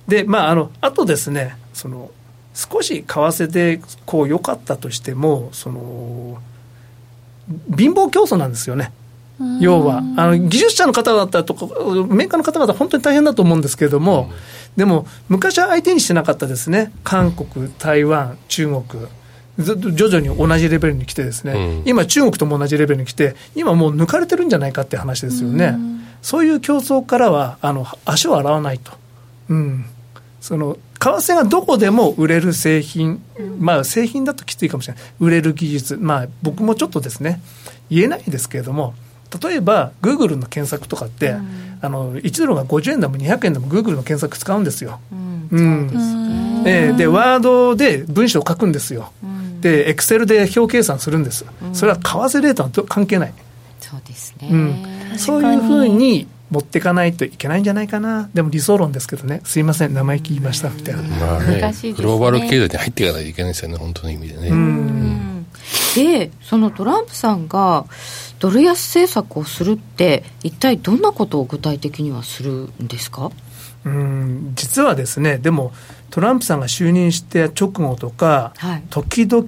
[0.08, 2.12] で、まあ、あの、あとですね、その、
[2.54, 6.42] 少し為替でこう良かったとしても、その、
[7.78, 8.92] 貧乏競争なんですよね。
[9.60, 11.66] 要はあの技術者の方々とか
[12.08, 14.32] メーカーの方々本当に大変だと思うんですけれども、
[14.76, 16.92] でも昔は相手にしてなかったですね。
[17.04, 18.84] 韓国台湾中国
[19.60, 25.76] 徐々に同じレベルに来てですね、うん、今中国とも同じレベルに来て今もう抜かれてるんじゃないかって話ですよね、
[26.22, 28.92] そういう競争からはあの足を洗わないと、
[29.50, 29.86] うん、
[30.40, 33.22] その為替がどこでも売れる製品、
[33.60, 37.42] まあ製品だときついかもしれない売れる技術まあ僕もちょっとですね
[37.90, 38.94] 言えないですけれども
[39.42, 45.00] 例えば、グーグルの検索とかって、うん、あの1ドルが50円でも200円でもグーグルの検索使うんですよ。
[45.12, 49.12] うんえで、ワードで文章を書くんですよ。
[49.24, 51.46] うん、で、エクセルで表計算するんです。
[51.74, 53.34] それは為替レートは関係ない。
[53.80, 54.50] そうですね。
[54.52, 58.30] うんそういうふうに持っていかないといけないんじゃないかな。
[58.34, 59.42] でも理想論ですけどね。
[59.44, 60.70] すいません生意気言いました。
[60.70, 65.46] みたいな、まあね、ね、グローバル経済に入っていかないといけないですよね本当の意味でね、うん、
[65.96, 67.86] でそのトランプさんが
[68.40, 73.32] ドル安政策をするって一体どんなことを具体的にはするんですか？
[73.84, 74.52] うん。
[74.56, 75.74] 実はですねでも
[76.12, 79.48] トランプさんが就任して直後とか、はい、時々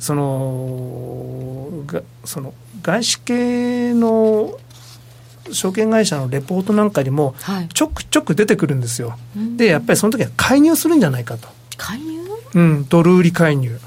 [0.00, 4.58] そのがその外資系の
[5.52, 7.34] 証券会社のレポートなんかにも
[7.72, 11.48] ちょくちょく出てくるんですよ、はい、でやっぱりその時は介入するんじゃないかと。
[11.76, 12.20] 介入？
[12.54, 13.78] うんドル売り介入。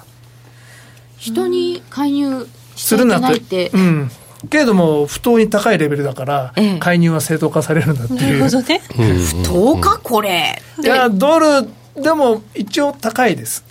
[1.18, 4.12] 人に介入するなって、うん、
[4.50, 8.20] けれども不当に高いレベルだから、ええ、介入は正当化されるんだっていう。
[8.20, 8.82] なるほどね。
[8.90, 10.62] 不当かこれ。
[10.82, 13.64] いやドルでも一応高いです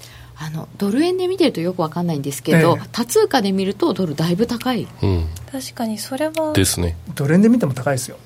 [0.44, 6.52] あのドル円で見てるとよくわかんないんですけど、ええ、多通貨で見るとドルだいぶ高い、うん、確かにそれは。
[6.52, 6.96] ですね。
[7.14, 8.16] ドル円で見ても高いですよ。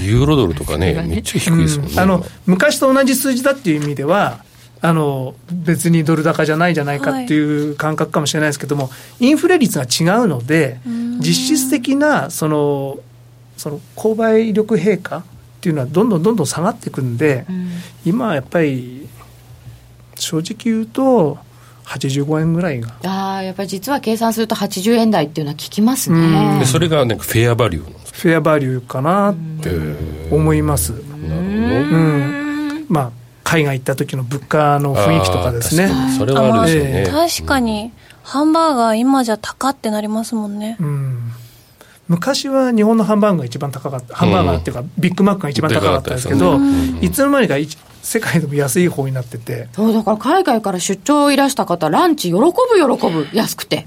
[0.00, 4.44] ユーロドルとかね、めっちゃ低いですもんね、うん、あの昔と同じ数字だっていう意味では
[4.82, 10.80] あの別にドル高じゃないじゃないかっていう感覚かもしれないですけども、はい、インフレ率が違うので
[11.18, 12.98] 実質的なその
[13.56, 15.24] その購買力陛下っ
[15.62, 17.46] ていうのはどんどんどんどん下がっていくんで、
[18.06, 19.06] 今はやっぱり
[20.20, 21.38] 正直言うと
[21.86, 22.94] 85円ぐらいが。
[23.04, 29.70] ああやっぱり実は計算すると80円台っていうのは聞きますね、でそれが、ね、フェアバリューフェアバリューかなって
[30.30, 30.92] 思います。
[30.92, 32.86] なるほど、うん。
[32.88, 33.10] まあ
[33.42, 35.90] 海外行った時の物価の雰囲気とかですね。
[36.16, 41.32] それはあるでしょうね、確かに、ハンバーガー今じゃ高ってなりますもんね、うん。
[42.06, 46.60] 昔は日本のハンバーガーが一番高かった、ハンバーガーっていうか、ビッグマックが一番高かったんですけど、
[47.00, 47.56] いつの間にか
[48.02, 49.68] 世界でも安い方になってて。
[49.72, 53.86] そう、だから海外から出張いらした方、ランチ喜ぶ喜ぶ、安くて。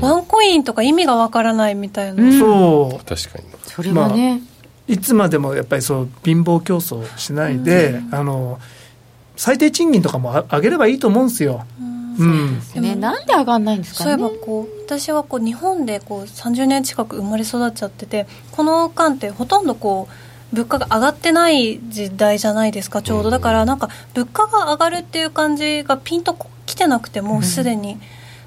[0.00, 2.38] ワンコインとか意味がわからないみたいな。
[2.38, 3.04] そう。
[3.04, 3.44] 確かに。
[3.64, 8.58] それはね、まあ、いつまでもやっぱりそう、貧乏競争しないで、あの、
[9.36, 11.64] 最低賃金とかも上げればいいと思うんですよ。
[12.18, 20.12] うん、でね、なんで上がんないんですか、ね、そういえばこう私はこう日本でこう30年近く生まれ育っちゃっててこの間ってほとんどこう
[20.54, 23.30] 物価が上がってない時代じゃないですかちょうど。
[23.30, 26.36] だからなんか物価が上がるっていう感じがピンと
[26.66, 27.98] きてなくてもうすでに、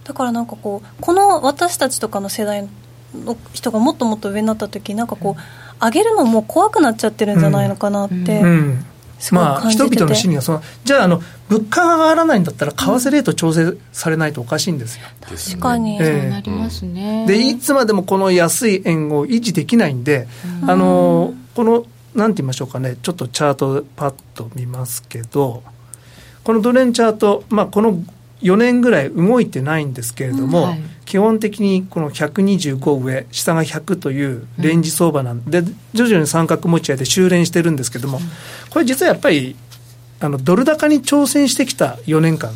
[0.04, 2.68] だからなんかこうこの私たちとかの世代
[3.14, 8.46] の人がもっともっと上になった時なんかこう上げるのも怖くなっちゃってるんじゃないのかなって、うん。
[8.46, 8.86] うん。
[9.32, 17.26] まあ、人々の心理がそのじゃああの物価が上がらないんだったら為替レート調整されないとおかしいんですよ、確かに、えー、そうなりますね。
[17.26, 20.28] でいつまでもこの安い円を維持できないんで、
[20.62, 21.86] うん、あのこの
[22.18, 22.98] なんて言いましょうかね。
[23.02, 25.64] ちょっとチャートパッと見ますけど
[26.44, 28.04] このドル円チャート、まあ、この
[28.42, 38.20] 4年ぐらい動いてないんですけれども、うんはい、基本的にこの125上下が100というレンジ相場なんで、うん、徐々に三角持ち合いで修練してるんですけども、
[38.70, 39.56] これ実はやっぱり
[40.20, 42.54] あのドル高に挑戦してきた4年間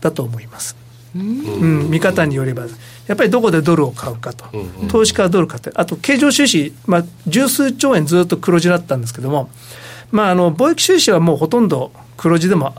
[0.00, 0.76] だと思います。
[1.14, 2.66] うん、見方によれば、
[3.08, 4.44] やっぱりどこでドルを買うかと、
[4.88, 9.50] 投資家はドル買って、あと経常収支、まあ、十数兆円ずっと黒字だったんですけども、
[10.12, 12.74] まあ、あの貿易収支はもうほとんど黒字でも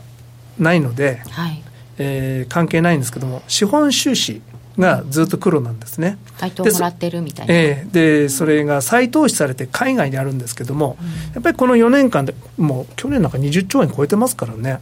[0.58, 1.62] ないので、はい。
[2.02, 4.40] えー、関係ないんですけども、資本収支
[4.78, 6.16] がずっと黒なんですね。
[6.38, 7.54] 配当もらってるみたいな。
[7.54, 14.80] えー、で、それが再投資されて海外にあるんですけども、うん、やっぱりこの4年間で、もう去年なんか20兆円超えてますからね、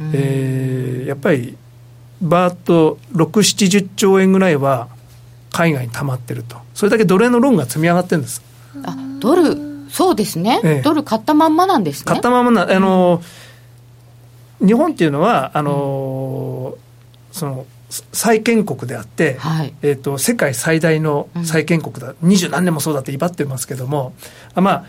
[0.00, 1.56] うん、えー、やっぱり
[2.20, 4.88] バーッと6、70兆円ぐらいは
[5.50, 8.42] 海外に溜まってると、それだけドル円のローンが積み上がってるんです。
[8.84, 12.04] あドルそうですね、ええ、ドル買ったまんまなんですね。
[12.06, 13.22] 買ったままな、あの、
[14.60, 16.76] うん、日本っていうのは、あの、
[17.32, 17.66] その、
[18.12, 24.12] 債権国であって、はい、えーと、世界最大の債権国だ、二、う、十、ん、何年もそうだって威張ってますけども、
[24.54, 24.84] あまあ、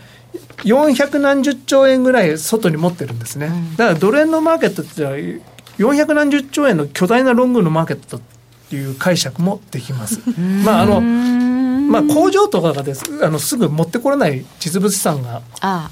[0.64, 5.40] 400何十兆円ぐらい外に持ってるんですね、うん、だからドル円のマーケットって
[5.80, 8.20] 400何十兆円の巨大なロングのマーケットっ
[8.68, 10.20] ていう解釈もできます。
[10.64, 15.42] まああのまあ、工場とかがですあのすぐ持ってこれない実物資産が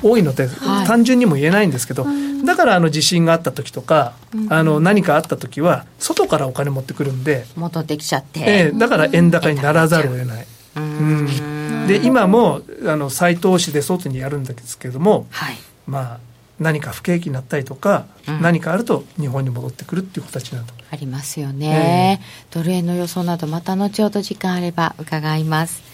[0.00, 2.06] 多いので、はい、単純にも言えないんですけど、
[2.44, 4.14] だからあの地震があった時とか、
[4.48, 10.46] あの何かあった時は外からお金持ってくるんで戻ってきちゃって、えー、だから円高にならざるを得ない。
[10.76, 11.86] うん。
[11.88, 15.56] で今もあの再投資で外にやるんですけども、はい、
[15.86, 16.20] まあ
[16.58, 25.88] 何か不景気になったりとか、うん、何かあると日本に戻ってくるっていう形などありますよね、えー、ドル円の予想などまた後ほど時間あれば伺います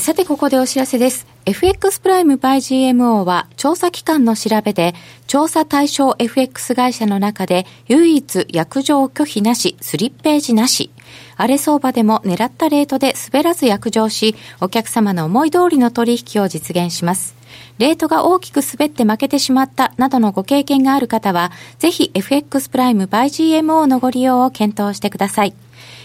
[0.00, 1.26] さて、ここでお知らせです。
[1.44, 2.58] FX プライム by
[2.92, 4.94] GMO は調査機関の調べで、
[5.26, 10.90] 調査対象 FX 会社の中で唯一約定拒否なし、スリッページなし。
[11.36, 17.37] 荒れ相場でも狙ったレートで滑らず約定し、お客様の思い通りの取引を実現します。
[17.78, 25.54] レートが大きく滑って負けてしまったなどのご経験がある方は、ぜひ FX プライム by GMO のご利用を検討してください。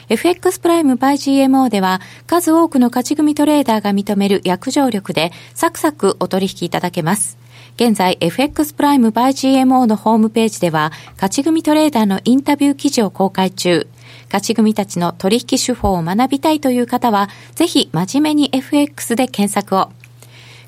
[0.09, 7.37] FX プライム by GMO では数多くの勝ち組トレーダーが認める約定力でサクサクお取引いただけます。
[7.75, 9.29] 現在 FX プライム by
[9.63, 13.87] GMO のホームページでは勝ち組トレーダーのインタビュー記事を公開中。
[14.25, 19.89] 勝ち組たちの取引手法を学びたいという方はぜひ真面目に FX で検索を。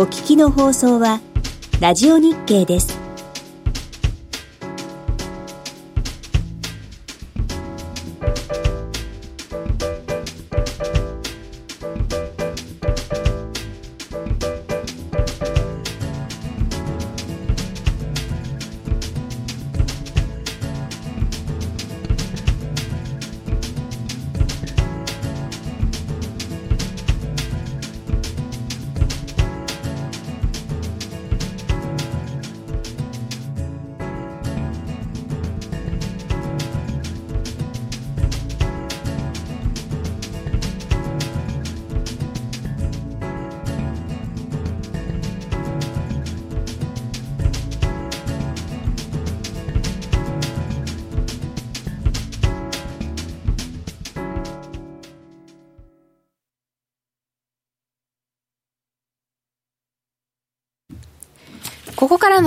[0.00, 1.20] お聞きの放送は、
[1.80, 3.07] ラジオ日経です。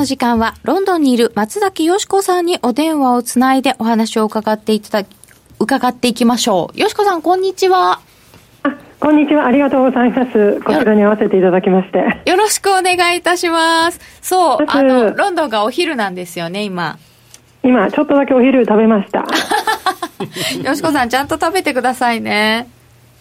[0.02, 5.08] の時間は、ロンドンにいる松崎よしこさんにお電話をつないでお話を伺っていただ
[5.60, 6.80] 伺っていきましょう。
[6.80, 8.00] よしこさん、こんにちは。
[8.64, 9.46] あ、こんにちは。
[9.46, 10.60] ありがとうございます。
[10.62, 12.00] こちらに合わせていただきまして。
[12.28, 14.00] よろしくお願いいたします。
[14.24, 16.98] そう、あの、ロンドンがお昼なんですよね、今。
[17.64, 19.20] 今、ちょっとだけお昼食べました。
[20.68, 22.68] よしこさん、ちゃんと食べてくださいね。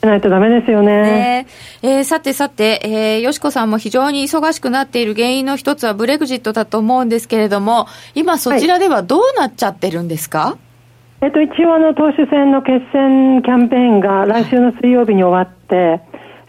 [0.06, 1.02] ないとダメですよね。
[1.02, 1.46] ね
[1.82, 10.58] えー、さてさて、えー、よしこさんも非常に忙しくなっている原因の一つはブレグジットだと思うんですけれども、今そちらではどうなっちゃってるんですか、は
[11.22, 16.00] い、えっと、一応あの、党首選の決選キャンペーンが来週の水曜日に終わって、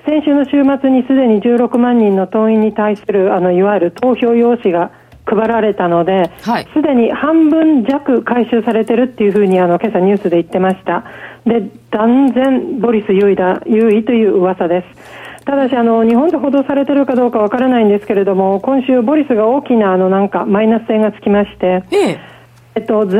[0.05, 4.91] 先週の週末にすでに16万人の党員に対する、あの、いわゆる投票用紙が
[5.25, 11.03] 配られたので、す、はい、で、に半分弱回収されてるっていうふうにあの今朝ニュースで言ってました。
[11.45, 15.43] で、断然ボリス優位だ、優位という噂です。
[15.45, 22.31] ただし、あの、日本で報道されてるかどうかわからないんですけれども、今週ボリスが大きな、あの、なんか、マイナス点がつきまして、ええ
[22.73, 23.17] えっと、在、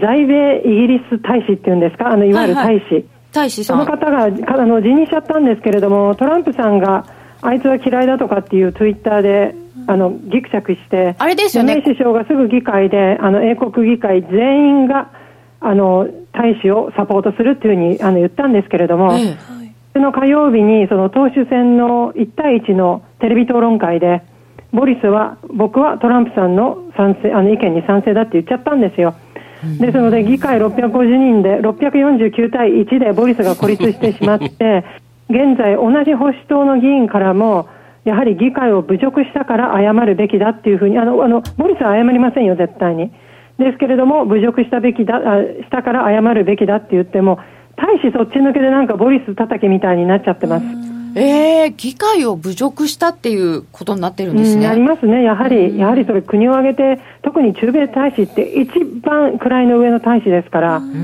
[0.00, 2.66] 在米イギリス大使っていうんですか、あの、いわゆる大使。
[2.66, 4.28] はいはい、大使その方が、あ
[4.66, 7.06] の、辞任しちゃったんですけれども、トランプさんが、
[7.42, 9.54] あいつは嫌いだとかっていうツイッターで、
[9.86, 11.80] あの、ぎくしゃくして、あれですよね。
[11.80, 15.10] 首相がすぐ議会で、あの、英国議会全員が、
[15.60, 19.36] あの、大使をサポートするっていうふうにあの言ったんですけれども、ええ、
[19.94, 24.22] その火曜日にその党首選の1対1のテレビ討論会で、
[24.72, 29.14] ボリスは、僕はトランプさんの賛成あの意見に賛成だって言っちゃったんですよ。
[29.80, 34.84] ですので、議会650人で、649対1でボリスが孤立してしまって、
[35.30, 37.66] 現在、同じ保守党の議員からも、
[38.04, 43.10] やはり議会を侮辱したから謝るべきだっていうふうに、あの、あの、ボリスは謝りませんよ、絶対に。
[43.58, 47.38] ですけれども、侮辱したべきだ、したから謝るべきだって言っても、
[47.76, 50.66] 大使そっち抜けでなんかボリス叩きみたいになっちゃってます。
[51.18, 54.66] ええー、議会を侮辱したっていうことになってるんですね。
[54.66, 55.22] ありますね。
[55.22, 60.96] やはり、やはりそれ国を挙げて、特に中米大使って一番位の上の大使ですから、うんうんう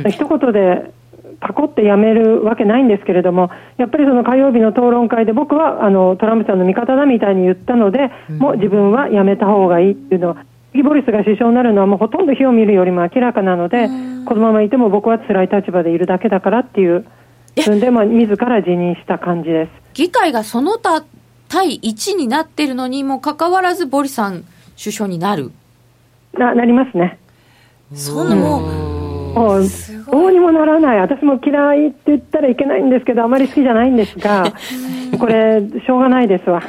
[0.00, 0.92] んうん、一言で
[1.40, 10.36] パコってやめるわけないんですけれども、やっぱりその火曜日の討論会で僕はあのトランプさんの味方だみたいに言ったので、もう自分はやめた方がいいっていうのは、
[10.72, 13.88] 次ボリスが首相になるのはもうほとんど火を見るよりも明らかなので、
[14.24, 17.06] このままいても僕は辛い立場でいるだけだからっていう、
[17.54, 19.70] で、まあ、自ら辞任した感じです。
[19.92, 21.04] 議会がその他
[21.48, 24.44] 対1になってるのにもかかわらず、ボリさん
[24.82, 25.52] 首相になる。
[26.32, 27.18] な、なりますね。
[27.92, 29.64] そんなもう、もう
[30.10, 31.00] どうにもならない。
[31.00, 34.52] 私も嫌いって言ったらいけないんですけどあまり好きじゃないんですが
[35.18, 36.62] これしょうがないですわ。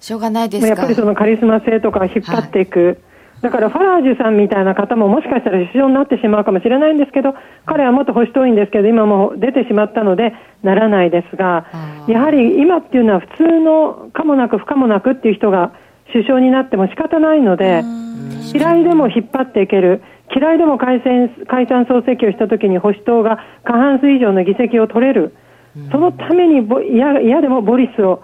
[0.00, 2.96] しょうがないですやっぱりそのカリスマ性とか引っ張っていく、はい
[3.44, 7.34] だからファラージュさんみたいな方ももしかしたら首相になってしまうかもしれないんですけど、
[7.66, 10.32] 彼はもっと保守党員ですけど、今もう出てしまったので、
[10.62, 11.66] ならないですが、
[12.08, 15.74] やはり今っていうのは普通のかもなく不可もなくっていう人が
[16.10, 17.84] 首相になっても仕方ないので、
[18.54, 20.00] 嫌いでも引っ張っていける。
[20.34, 25.34] 嫌いでも解散解散総選挙をしたときに保守党が過半数以上の議席を取れる。
[25.92, 28.22] そのために嫌でもボリスを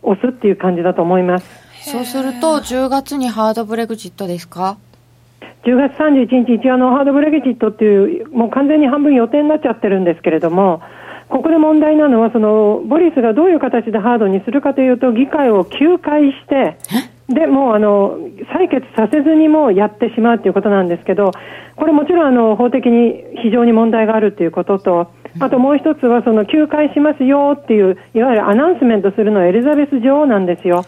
[0.00, 1.61] 押すっていう感じだと思います。
[1.84, 4.78] そうすると、10月にハードブレグジットですか
[5.64, 10.80] ？10月31日、一応のハードブレグジットっていう、もう完全に半分予定になっちゃってるんですけれども、
[11.28, 16.78] ここで問題なのは、そのボリスがどういう形でハードにするかというと、議会を休会して、
[17.28, 18.18] でもうあの
[18.54, 21.32] 採決させずにもやってしまうということなんですけど、
[21.76, 25.10] これもちろんあの法的に非常に問題があるということと、
[25.40, 30.84] あともう一つはその休会しますよっていう、いわゆるアナウンスメントするのはエリザベス女王なんですよ。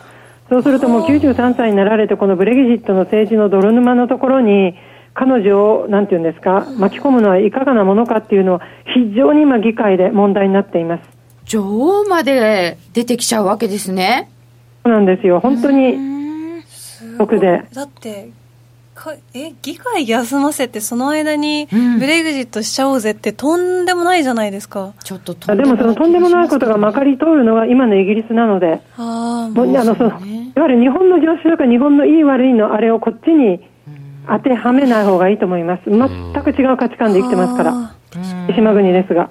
[0.55, 4.77] そうするともう93歳になられて、このブレギジットの政治の泥沼のところに、
[5.13, 8.61] 彼女を、なんていうんですか、巻き込むのはいかがなものかっていうのは、
[8.95, 11.03] 非常に今、議会で問題になっています。
[11.45, 14.31] 女王まで出てきちゃうわけですね。
[14.85, 15.41] そうなんですよ。
[15.41, 15.99] 本当に、
[17.19, 17.65] 僕で。
[17.75, 18.29] だって、
[18.95, 30.21] かえ議会休ませてその間にブレグジットしちゃおうぜってとんでもないじゃないですか、うん、ちょっとでもそのとんでもないことがまかり通るのが今のイギリスなのであもうあのその
[30.57, 33.61] いわゆる日本の常習とか日本のいい悪いのあれをこっちに
[34.29, 35.83] 当てはめない方がいいと思います。
[35.91, 35.99] 全
[36.43, 37.95] く違う価値観で生きてますから。
[38.55, 39.31] 島国ですが。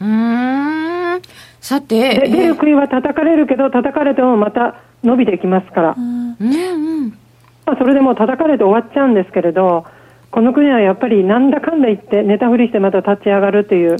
[0.00, 1.22] うん。
[1.60, 5.94] さて出る杭は叩かれるけど叩かれてもまた伸びてきますから。
[5.96, 6.44] うんう
[7.06, 7.08] ん。
[7.66, 9.84] まあ、それでもう叩かれて終わっちゃうんですけれど、
[10.30, 13.96] この国はやっぱりなんだかんだ言って、寝たふりしてまた立ち上がるという、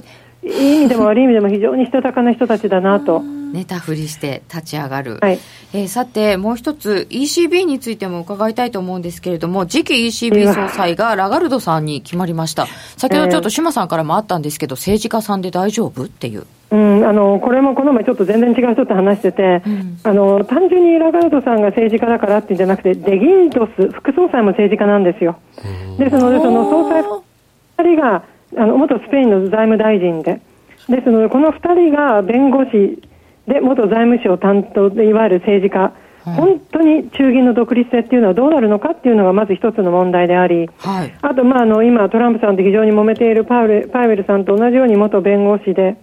[0.46, 3.22] いい意味でも悪い意味でも非常にしたたかな人たちだなと。
[3.52, 5.38] 寝たふりして立ち上がる、はい。
[5.72, 12.66] えー、さて、もう一つ、ECB についても伺いたいと思うんですけれども、次期 ECB 総裁がラガルドさんに決まりました、
[12.96, 16.04] 先ほどちょっと志麻さんからもあったんですけど、政治家さんで大丈夫？
[16.04, 16.46] っていう。
[16.68, 25.38] うん、あのこれもこの前ちょっと全然違う人と話してて、うん、あの単純にラガルドさんが政治家だからっていうんじゃなくてデギントス副総裁も政治家なんですよ。
[25.96, 28.24] ですのでその総裁2人が
[28.56, 30.40] あの元スペインの財務大臣で。
[30.88, 33.02] ですのでこの2人が弁護士
[33.48, 35.92] で元財務省担当でいわゆる政治家。
[36.34, 45.96] 本当に中銀の独立性っていうのはどうなるのかっていうのがまず一つの問題であり、はい、あと、まあ、あの今、トランプさんと非常に揉めているパウエルパウエルさんと同じように元弁護士で、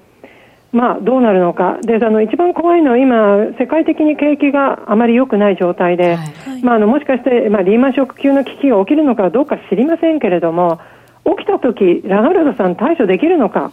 [0.72, 1.78] まあ、どうなるのか。
[1.82, 6.24] で、あの、一番怖いのは今、世界的に景気があまり良くない状態で、は
[6.58, 10.80] い、まあ、あの、もしかして、まあ、リーマンショック級の危機が起きるのかどうか知りませんけれども、
[11.26, 13.72] 起きた時、ラガルドさん対処できるのか。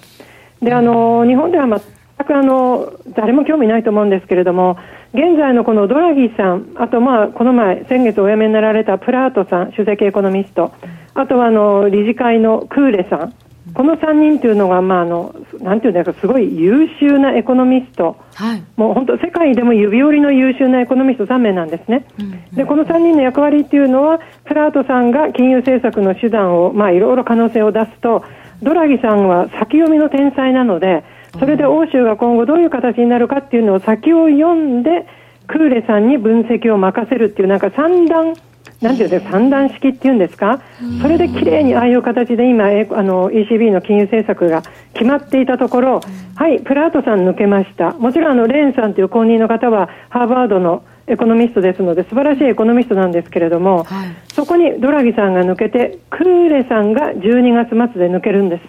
[0.62, 1.80] で、あの、日本では全
[2.26, 4.76] くあの、誰も興味ないと思うんですけれども、
[5.12, 10.72] 現在のこのドラギさん、あとまあ、この前、先月お辞めになられたプラートさん、首席エコノミスト、
[11.14, 13.34] あとはあの、理事会のクーレさん、
[13.80, 22.26] この3人というのが、まあ、あのなんていうんですか、すごい優秀なエコノミスト、はい、もう本当、世界でも指折りの優秀なエコノミスト3名なんですね、うん。
[22.26, 28.22] うん、でこの3人の役割っていうのは、プラートさんが金融政策の手段を、まあ、いろいろ可能性を出すと、
[28.62, 31.02] ドラギさんは先読みの天才なので、
[31.38, 35.06] それで欧州が今後どういう形になるかっていうのを先を読んで、
[35.46, 38.34] クーレさんに分析を任せるっていう、なんか三段
[38.80, 40.62] なんていうんですか、三段式っていうんですか、
[41.02, 42.68] それできれいにああいう形で今、あ
[43.02, 44.62] の ECB の金融政策が
[44.94, 46.00] 決まっていたところ、
[46.34, 47.92] はい、プラートさん抜けました。
[47.92, 58.62] もちろんあのレーンさんという後任の方はハーバードのエコノミストですので素晴らしいエコノミストなんですけれども、はい、そこにドラギさんが抜けてクーレさんが12月末で抜けるんです。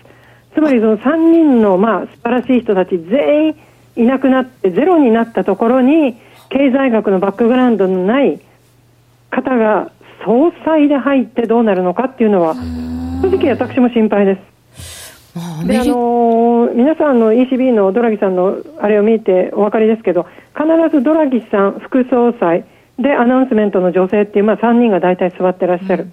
[0.55, 3.55] つまりその3人のまあ素晴らしい人たち全員
[3.95, 6.17] いなくなってゼロになったところに
[6.49, 8.39] 経済学のバックグラウンドのない
[9.29, 9.91] 方が
[10.25, 12.55] 総裁で入ってどうなるのかっていうのは、
[13.21, 14.51] 正直私も心配です。
[15.65, 22.65] であのー、皆さんの ECB のドラギさんのあれを見てお分かりですけど、必ずドラギさん、副総裁
[22.99, 26.07] でアナウンスメントの女性っていう、まあ、3人が大体座ってらっしゃる。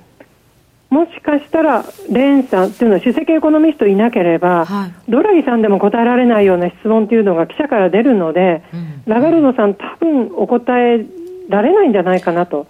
[0.93, 11.05] うん、もしかしたら、レーンさんっていうのは、首席エコノミストいなければ、はい、ドラギさんでも答えられないような質問っていうのが記者から出るので、うん、ラガルドさん、多分お答え
[11.49, 12.67] られないんじゃないかなと。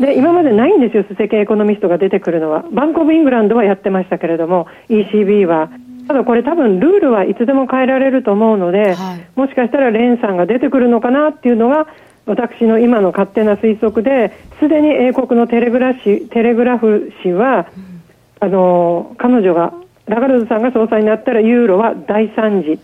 [0.00, 2.64] で、今までないんですよ、世間エコノミストが出てくるのは。
[2.72, 5.70] バンコブ・イングランドはやってましたけれども、ECB は。
[6.06, 11.86] ただこれ多分ルールはいつでも変えられると思うので、はい、もしかしたらレンさんが出てくるのかなっていうのが、
[12.24, 18.02] 私の今の勝手な推測で、すでに英国のテレグラテレグラフ紙は、うん、
[18.40, 19.74] あの、彼女が
[20.06, 22.78] ラガルドさんが総裁になったらユーロは大惨事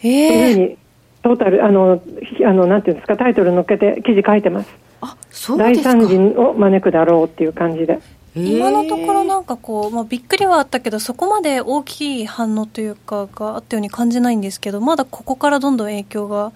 [0.00, 0.78] というふうに
[1.26, 2.00] トータルあの
[2.44, 4.70] あのなんていうんですかタイトル乗っけて記事書いてます。
[5.00, 7.98] あそう大惨事を招くだろうっていう感じで。
[8.36, 16.52] 今のところなんかこう、まあ、びっくりはあったけどそこまで大きい反応というかがあったように感じないんですけどまだここからどんどん影響が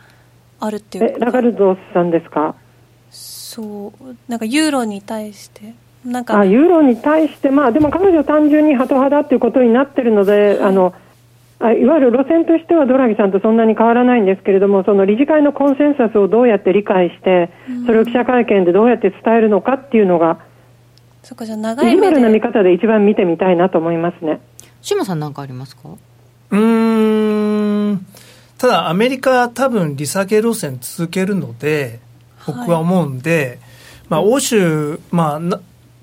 [0.60, 2.54] あるっていうえラガルドさんですか？
[3.10, 4.16] そう。
[4.28, 5.74] なんかユーロに対して。
[6.04, 10.94] なんかあユーロに対してまあでも彼女は単純にハト派だっていうことになってるので、あの
[11.62, 17.50] あいわゆる路線としてはドラギさんとそんなに変わらないんですけれどもその理事会のコンセンサスをどうやって理解して
[17.86, 20.38] それを記者会見でどうやって伝えるのかっていうのが
[21.22, 22.18] そっかじゃあ長い目で。
[22.20, 24.40] な見方で一番見てみたいなと思いますね。
[24.80, 25.82] 島さんなんかありますか？
[26.50, 28.06] うーん。
[28.56, 32.00] ただアメリカは多分利下げ路線続けるので
[32.46, 33.58] 僕は思うんで、
[34.08, 35.60] まあ、欧州、まあな、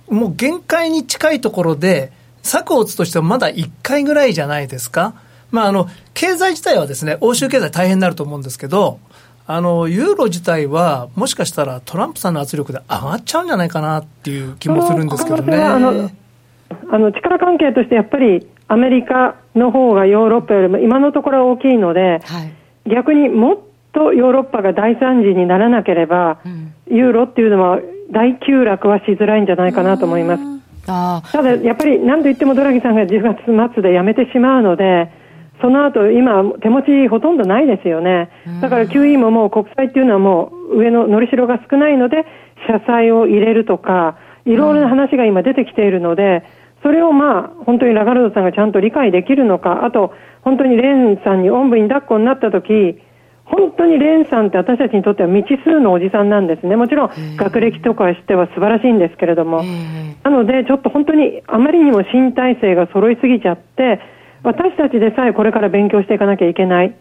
[0.09, 2.11] もう限界に近いところで
[2.43, 5.15] 策を打つとしてはまだ1回ぐらいじゃないですか？
[5.51, 8.99] まあ、あの経済自体はですね欧州経済大変になると思うんですけど
[9.45, 15.55] あのユーロ自体はもしかしたらトランプさんの圧力で上がっちゃうんじゃないかなっていう気もするんですけどね。
[15.57, 16.09] あの
[16.89, 22.53] あの力関係としてやっぱりアメリカの方がヨーロッパよりも今のところは大きいので、はい、
[22.89, 23.57] 逆にもっ
[23.93, 27.79] とヨーロッパが大惨事にならなければ、うん、ユーロっていうのは
[28.11, 30.43] 大急落はしづらいんじゃないかなと思います。
[30.89, 35.09] あただやっぱり何と言ってもドラギさんが10月末で辞めてしまうので、
[35.61, 38.29] その後今、手持ちほとんどないですよね。
[38.61, 42.25] だから QE ももう国債っていうのはもう上ののりしろが少ないので、
[42.67, 46.43] 社債を入れるとか、いろいろな話が今出てきているので、
[46.83, 52.99] それをまあ本当にラガルドさんがちゃんと理解できるのか、あと本当にレンさんにおんぶに抱っこになった時、
[53.45, 56.75] 本当にレンさんって私たちにとっては未知数のおじさんなんですね。
[56.75, 59.63] もちろん学歴とかしては素晴らしいんですけれども。
[60.23, 64.01] なのでちょっと本当にあまりにも新体制が揃いすぎちゃって、
[64.47, 66.95] 私たちでさえこれから勉強していかなきゃいけない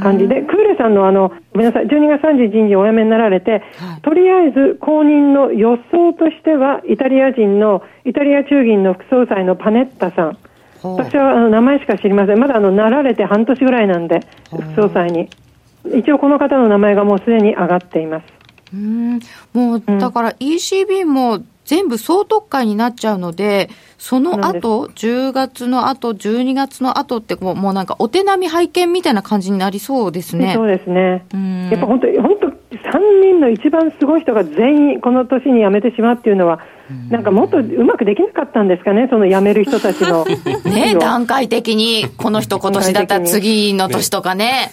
[0.00, 10.38] 感じで、クーレさんのあの、ごめんなさい、12月31日にお辞めになられて、はいとりあえず後任の予想としては、イタリア人の、イタリア中銀の副総裁のパネッタさん。
[10.84, 12.38] 私はあの名前しか知りません。
[12.38, 14.20] まだあの、なられて半年ぐらいなんで、
[14.50, 15.28] 副総裁に。
[15.92, 18.24] 一応この方の名前がもうすでに上がっています。
[18.72, 19.20] うん
[19.52, 30.52] もうだから ECB も全部総特会になっちゃうので、その後10月の後、12月の後ってこう、もうなんかお手並み拝見みたいな感じになりそうですね。
[30.54, 31.24] そうですね。
[31.32, 32.52] うんやっぱ本当に、本当、3
[33.22, 36.60] 人の一番すごい人が全員この年に辞めてしまうっていうのは、
[37.10, 40.24] なんかもっとうまくできなかったんですかね、その辞める人たちの。
[40.70, 44.70] ね、段階的に、この人今年だったら次の年とかね。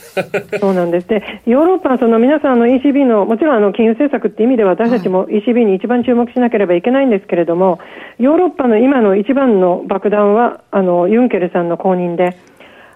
[0.59, 1.07] そうなんです。
[1.07, 7.79] で、ヨーロッパはその皆さんあの ECB の、もちろんあの金融政策って意味では私たちも ECB に一番注目しなければいけないんですけれども、
[8.19, 12.35] ヨーロッパの今の一番の爆弾は、あの、ユンケルさんの後任で、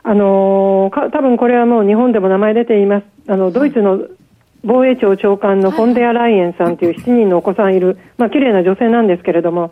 [0.03, 3.05] あのーか、多分これはもう日本でも名前出ています。
[3.28, 4.01] あの、ドイツの
[4.66, 9.72] 防衛庁長官のフォンデアライエンさんという7人のお子さんいる、まあ、綺麗な女性なんですけれども、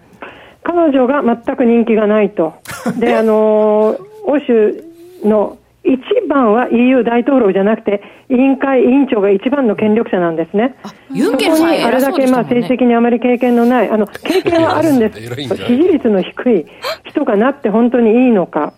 [0.64, 2.54] 彼女が全く人気がないと。
[3.00, 4.84] で、あのー欧州
[5.24, 10.76] の一番は EU 大統領じゃなくて、委員会委員長が一番の権力者なんですね。
[11.12, 16.66] ユンケルさんそこにあれだけまあ政治的にあまり経験のない、あの、 経験はあるんです支持率の低い
[17.04, 18.74] 人がなって本当にいいのか。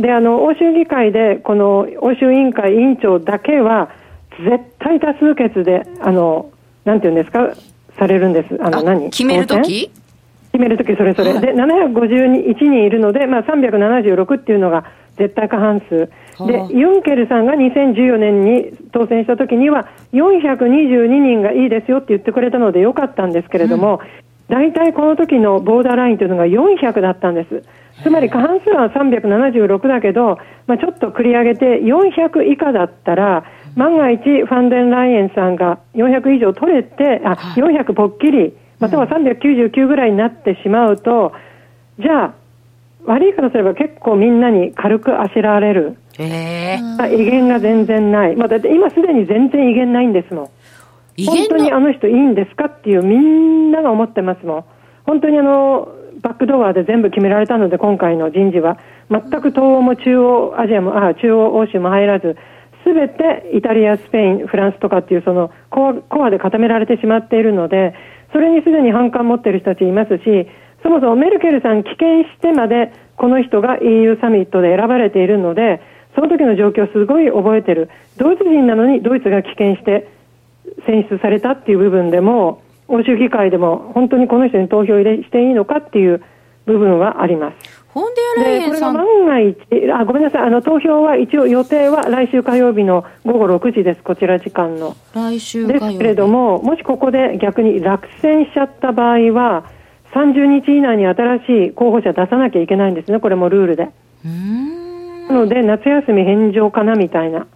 [0.00, 3.88] で、あの、欧州議会で、この欧州委員会委員長だけは、
[4.38, 6.50] 絶対多数決で、あの、
[6.84, 7.54] なんていうんですか、
[7.98, 8.56] されるんです。
[8.60, 9.10] あの、あ何？
[9.10, 9.90] 決めるとき
[10.52, 11.14] 決めるときそれ。
[11.14, 14.84] ぞれ、で751人いるので、まあ、376っていうのが
[15.16, 16.08] 絶対過半数。
[16.46, 24.00] でユンケルさんが2014年に当選したときには422人がいいですよって言ってくれたのでよかったんですけれども、
[24.48, 27.62] 大体この時のボーダーラインというのが400だったんです。
[28.02, 33.44] つまり過半数は376だけど、まあ、ちょっと繰り上げて400以下だったら、
[33.76, 41.32] 万が一ファンデンライエンさんが400以上取れて、あ、400ぽっきり、または399ぐらいになってしまうと、
[41.98, 42.34] じゃあ、
[43.04, 45.96] 悪いからすれば結構みんなに軽くあしらわれる。
[46.18, 48.36] ええまあ、威厳が全然ない。
[48.36, 50.50] まあ、だって今すでに全然威厳ないんですもん。
[51.16, 54.64] 威本当にあの人いいんですかっていうみんなが思ってますもん。
[55.06, 55.88] 本当にあの、
[56.22, 58.78] バックドアで全部決められたので今回の人事は。
[59.10, 62.36] 全く東欧も中央アジアも、あ、中央欧州も入らず、
[62.84, 67.94] すべてイタリア、スペイン、フランスとかっていうそのコアコアで固められてしまっているので、
[68.32, 70.48] それにすでに反感持っている人たちいますし、
[70.82, 75.82] そもそもメルケルさん棄権してまでこの人が EU サミットで選ばれているので、
[76.14, 77.90] その時の状況すごい覚えてる。
[78.16, 80.08] ドイツ人なのにドイツが棄権して
[80.86, 86.22] 選出されたっていう部分でも、欧州議会でも本当にこの人に投票入れしていいのかっていう
[86.66, 87.79] 部分はあります。
[87.92, 88.94] フォンデアライエンさん。
[88.94, 94.94] これが万が一、あ、ごめんなさい、あの、投票は一応予定は来週火曜日の午後6時です、こちら時間の。
[95.14, 99.64] 来週ですけれども、もしここで逆に落選しちゃった場合は、
[100.12, 103.88] 30日以内に新しい候補者出さなきゃいけないんですね、これもルールで。
[105.28, 107.46] なので、夏休み返上かなみたいな。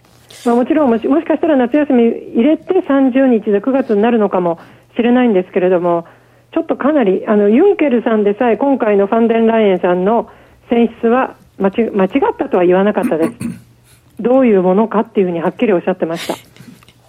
[0.47, 4.59] まあ、もちろんもし、もしかしたら夏休み入れて30日で9月になるのかも
[4.97, 6.07] しれないんですけれども、
[6.55, 10.31] ちょっとかなり、あの、ユンケルさんでさえ今回のファンデンライエンさんの
[10.71, 13.33] 選出は間違 間違ったとは言わなかったです。
[14.23, 16.35] どういうものかっていうふうにはっきりおっしゃってました。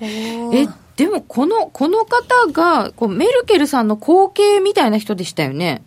[0.02, 0.66] え、
[0.98, 5.84] でもこの、この方が、こうメルケルさんの後継みたいな人でしたよね。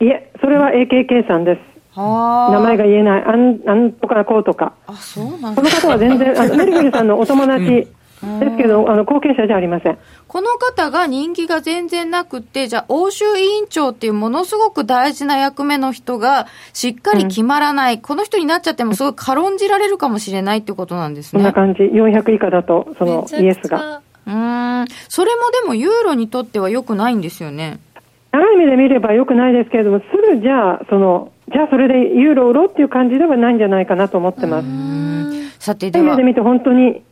[0.00, 1.60] いえ、それは AKK さんです。
[1.96, 4.74] 名前が言えない、あんなんとかこうとか。
[4.86, 7.88] あ、そうなんこの方は全然、あのメルケルさんのお友達
[8.22, 9.98] ですけど、あの後継者じゃありません。
[10.28, 21.38] この方が人気が全然なくて、じゃあ、欧州委員長っていうものすごく大事な役目の人がしっかり決まらない、うん、この人になっちゃってもすごい軽んじられるかもしれないってことなんですね。
[21.38, 21.82] そんな感じ。
[21.82, 24.02] 400以下だと、そのイエスが。
[24.26, 24.86] うん。
[25.08, 27.80] それもでもユーロにとっては良くないんですよね。
[28.30, 30.04] 長い目で見れば良くないですけれども、す
[30.36, 35.58] ぐじゃあ、その、じゃあそれでユーロ売ろうっていう感じではないんじゃないかなと思ってます。
[35.58, 36.04] さてでは。
[36.04, 37.02] 目で見て本当に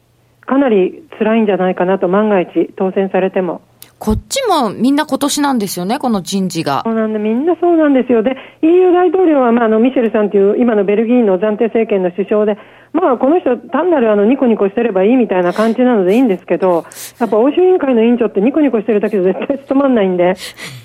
[0.51, 3.63] かなり辛いんじゃないかなと、万が一当選されても。
[4.01, 6.83] こっちもみんな今年なんですよね、この人事が。
[6.85, 8.25] そうなんで、みんなそうなんですよ。
[8.25, 12.59] で、EU 大統領は、まあ、あの、ミシェルさんという、今のベルギーの暫定政権の首相で、
[12.93, 16.85] まあ、この人、単なるあの、ニコニコしてればいいみたいな感じなのでいいんですけど、
[17.21, 20.35] やっぱ欧州委員会の委員長ってニコニコしてるだけで絶対務まんないんで、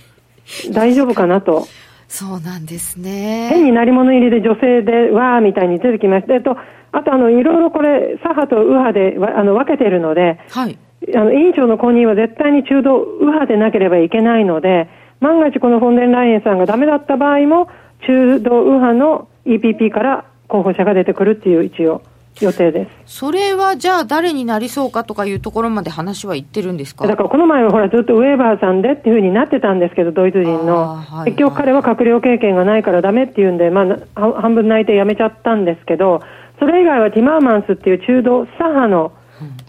[0.72, 1.66] 大丈夫かなと。
[2.08, 3.50] そうなんですね。
[3.50, 6.36] 変になり物入りで女性で、わーみたいに出てきました。
[6.36, 6.56] えっと、
[6.98, 10.78] あとあの、いろいろこれ、左派と右派であの分けているので、はい。
[11.14, 14.90] あの、委員長の後任は絶対に中道右派でなければいけないので、
[15.20, 17.68] 万が一このフォンデンライエンさんがダメだった場合も、
[18.08, 22.02] 中道右派の EPP から候補者が出てくるっていう一応
[22.42, 23.18] 予定です。
[23.18, 27.08] それはじゃあ誰になりそうかとかいうところまで話は言ってるんですか？
[27.08, 30.96] だからこの前はほらずっとウェーバーさんでっていうふうになってたんですけど、ドイツ人の。
[30.96, 33.86] はいはい、結局彼は閣僚経験がないからダメっていうんで、ま
[34.16, 36.22] あ、半分泣いて辞めちゃったんですけど、
[36.60, 39.12] それ以外はティマーマンスっていう中道左派の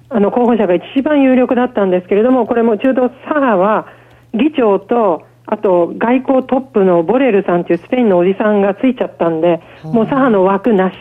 [0.09, 3.87] あの候補者が一番有力だったんですけれども、これも中道左派は
[4.33, 10.97] 議長と、あと外交トップのボレルさんというスペインのおじさんがついちゃったんで、もう左派の枠なし。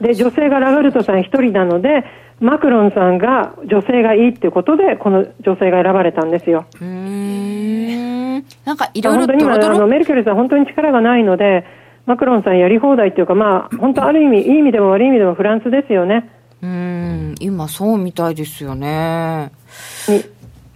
[0.00, 2.04] で、女性がラガルトさん一人なので、
[2.40, 6.66] マクロンさんが女性がいいっていうことで、この女性が選ばれたんですよ。
[6.80, 8.34] うん。
[8.64, 11.64] なんかいろいろ本当に今、あの、メルケルさん本当に力がないので、
[12.06, 16.28] マクロンさんやり放題っていうか、まあ、 本当ある意味、いい意味でも悪い意味でもフランスですよね。
[16.62, 19.52] うん、今そうみたいですよね。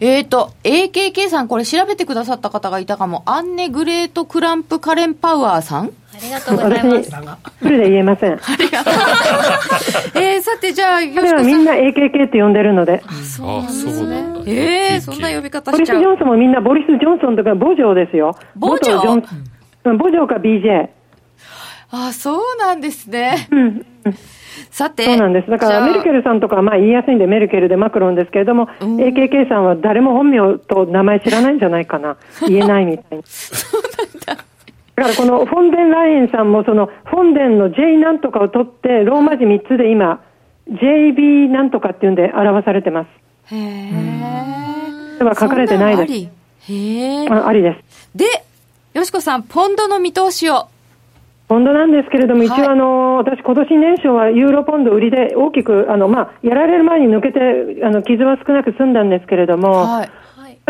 [0.01, 3.23] えっ、ー、と、AKK さん、これ調べてくださった方がいたかも。
[3.27, 5.91] アンネ・グレート・クランプ・カレン・パワーさんあ
[6.23, 7.11] りがとうございます。
[7.59, 8.33] フルで言えません。
[8.35, 8.95] ありがとう。
[10.23, 13.03] えー、さて、じゃあ、よしこみんな AKK って呼んでるので。
[13.07, 14.25] あ、そうなんですね。
[14.47, 15.97] ええー、そんな呼び方しちゃう。
[15.97, 17.95] ボリス・ジョンソンもみんなボリス・ジョンソンとか、ボジョー？
[17.95, 18.37] ですよ。
[18.55, 20.98] ボジョーボジョーか BJ。
[21.91, 23.49] あ、そうなんですね。
[23.51, 23.87] うん。
[24.71, 25.05] さて。
[25.05, 25.51] そうなんです。
[25.51, 32.17] だからメルケルさんとかはまあ言いやすいんでメルケルでマクロンですけれども、うん、AKK さんは誰も本名と名前知らないんじゃないかな。
[32.47, 33.23] 言えないみたいに。
[33.27, 34.45] そうなんだ。
[34.97, 40.21] だからこのフォンデン・ライエンさんもそのフォンデンの J なんとかを取ってローマ字3つで今
[40.71, 43.55] JB なんとかっていうんで表されてます。
[43.55, 45.19] へえ。
[45.19, 46.13] では書かれてないです。
[46.73, 47.29] へえ。
[47.29, 48.09] あありです。
[48.15, 48.27] で、
[48.95, 50.69] よしこさん、ポンドの見通しを。
[51.49, 60.11] ポンドなんですけれども、一応あの、私今年年初はユーロポンド売りで大きく、あの、まあ、やられる前に抜けて、あの、傷は少なく済んだんですけれども、はい。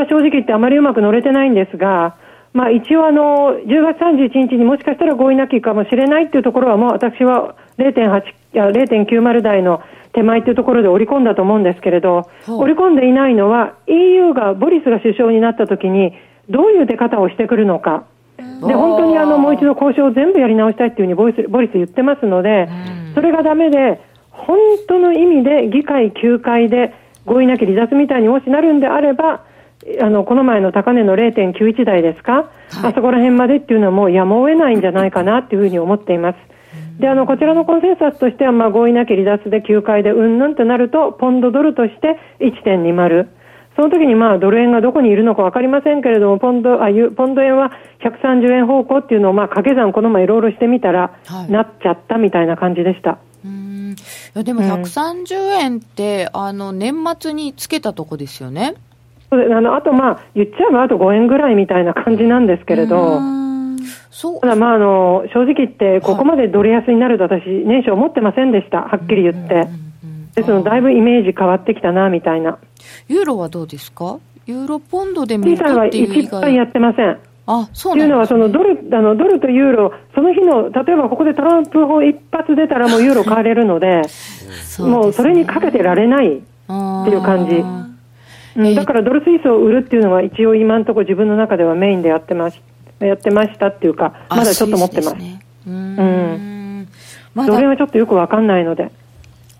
[0.08, 2.16] 正直言ってあまりうまく乗れてないんですが、
[2.52, 8.22] まあ、一応あの、10月31日にもしかしたら合意なきかもしれないっていうところはもう私は0.8、
[8.54, 16.12] 0.90台の手前っていうところで織り込んだと思うんですけれど、織り込んでいないのは EU が、ボリスが首相になった時に
[16.48, 18.04] どういう出方をしてくるのか。
[18.66, 22.68] で本当にあのもう一度交渉を全部やり直したいというふうにボリスボリス言ってますので、
[23.14, 24.00] それがだめで、
[24.30, 26.94] 本当の意味で議会休会で
[27.26, 29.44] 合意なき離脱みたいにもしなるんであれば、
[30.00, 32.46] あのこの前の高値の0.91台ですか、はい、
[32.90, 36.36] あそこら辺までっていうのはもうやむを得ないんじゃないかなというふうに思っています。
[36.98, 43.28] であのこちらのコンセンサスとしては、まあ、合意なき離脱で休会でうんぬんとなると、ポンドドルとして1.20。
[43.78, 47.70] その時にまあドル円がどこにいるのか分かりませんけれども、ポンドあポンド円は
[48.02, 51.12] 130円方向っていうのをまあ掛け算、この前いろいろしてみたら、
[51.48, 53.18] なっちゃったみたいな感じでした。
[53.44, 53.94] うんい
[54.34, 58.74] やでも130円って、うん、あの年末につけたとこですよね。
[59.30, 63.20] あのあと、まあ、言っちゃえばあと5円ぐらいみたいな感じなんですけれど。
[64.10, 69.68] そうただ、まあ、あの正直言って、ここまでドル安になると私、年初思ってませんでした、はっきり言って。
[70.34, 72.58] ですのだいぶイメージ変わってきたなみたいな。
[73.08, 74.18] ユーロはどうですか？
[74.46, 77.18] ユーロポンドで見るとっていう以外はやってません。
[77.46, 84.02] あそうなん、ね、いうのはそのドルあのドルとユーロ、その日の例えばここでトランプ法一発出たらもうユーロ買われるので、
[84.80, 87.64] もうそれにかけてられないっていう感じ。
[88.56, 92.60] うん、だからドルスイスを売るっていうのは一応今のところ自分の中ではメインでやってまし
[93.00, 95.14] やってましたっていうかまだちょっと持ってます。
[95.14, 96.88] ね、うん。
[97.34, 98.90] ま、それはちょっとよくわかんないので。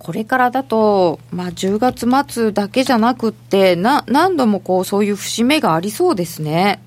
[0.09, 6.81] これからだと、まあ、10月末だけじゃなくてな何度もこうそういう節目がありそうですね。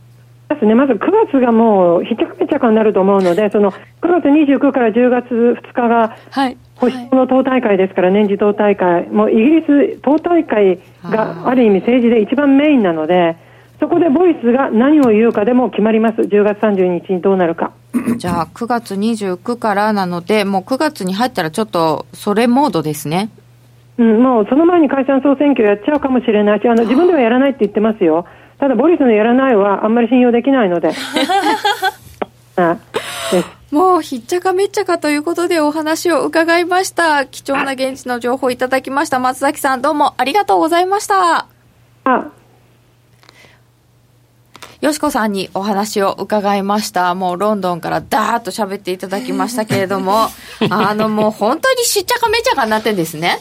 [0.49, 0.97] ですね、まず9
[1.32, 13.38] 月がもうひちゃくめちゃかになると思うので、その9月29から10月2日が、はい、保守党の党大会ですから、年次党大会、もうイギリス党大会がある意味政治で一番メインなので、
[13.82, 17.71] そこでボイスが何を言うかでも決まります、10月30日にどうなるか。
[18.15, 23.32] じゃあ、9月29からなので、もう9月に入ったらちょっとそれモードですね。
[23.97, 28.25] うん、もうその前に解散総選挙やっちゃうかもしれないし、あの自分ではやらないって言ってますよ。
[28.59, 30.91] ただ、ボリスのやらないはあんまり信用できないので。
[33.71, 37.25] もうひっちゃかめっちゃかということでお話を伺いました。
[37.25, 39.17] 貴重な現地の情報いただきました。
[39.17, 41.47] 松崎さんどうもありがとうございました。
[42.03, 42.32] あ
[44.82, 47.13] よしこさんにお話を伺いました。
[47.13, 50.29] もうロンドンからダーッと喋っていただきましたけれども、
[50.71, 53.39] あのもう本当にしっちゃかめっちゃかになってんですね。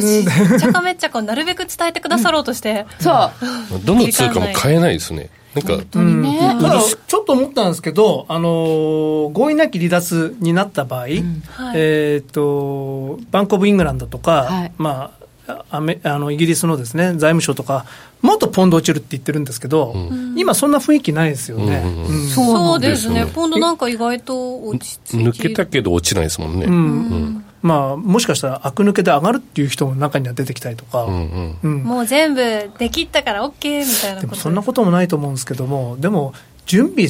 [0.00, 3.02] しっちゃかめっちゃかなるべく伝えてくださろうとして、 う。
[3.02, 3.30] ん、そ
[3.76, 5.30] うどの通貨も買えないですね。
[5.54, 11.42] なんか、うん、ね、ただちょっと思ったんですけど、あのー、合意なき離脱になった場合、うん、
[11.74, 15.22] えっ、ー、とバンク・オブ・イングランドとか、はい、まあ
[15.64, 15.80] あ
[16.18, 17.86] のイギリスのですね財務省とか、
[18.22, 26.66] もっとポンド落ちるって言ってるんですけど、うん、今、そんな雰囲気ないですよね、うん、そうですね、ポンドなんか意外と落ち着抜けたけど落ちないですもんね。
[26.66, 27.44] うん。
[27.62, 36.34] まあ、もしかしたら悪抜けで上がるっていう人も中には出てきたりとか、うんうん、もう全部できったから OK みたいなでもそんなこともないと思うんですけども、でも
[36.66, 37.06] 準備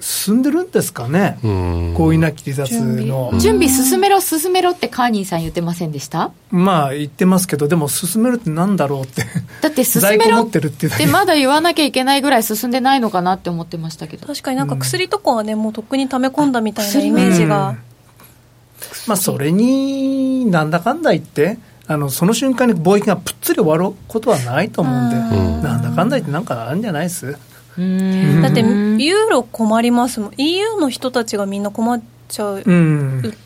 [0.00, 3.32] 進んでるんですかね、合意なき離脱の。
[3.38, 3.68] 準備。
[3.68, 6.30] 進めろ、進めろってカーニーさん言ってませんでした？
[6.50, 9.24] まあ言ってますけど、でも進めるってなんだろうって、
[9.60, 10.60] だって 進めろって
[11.10, 17.76] まだ言わなきゃいけないぐらい進んでないのかなって思ってましたけど、確かになんか薬とかはね、もうとっくに溜め込んだみたいなイメージが。
[19.08, 25.62] まあ、それになんだかんだ言って、あのその瞬間に貿易がぷっつり終わることはないと思うんで、ん。
[25.62, 27.36] なんだかんだ言って、なんかあるんじゃないです？
[28.42, 32.64] だって、ユーロ困りますもん、EU の人たちがみんな困っちゃう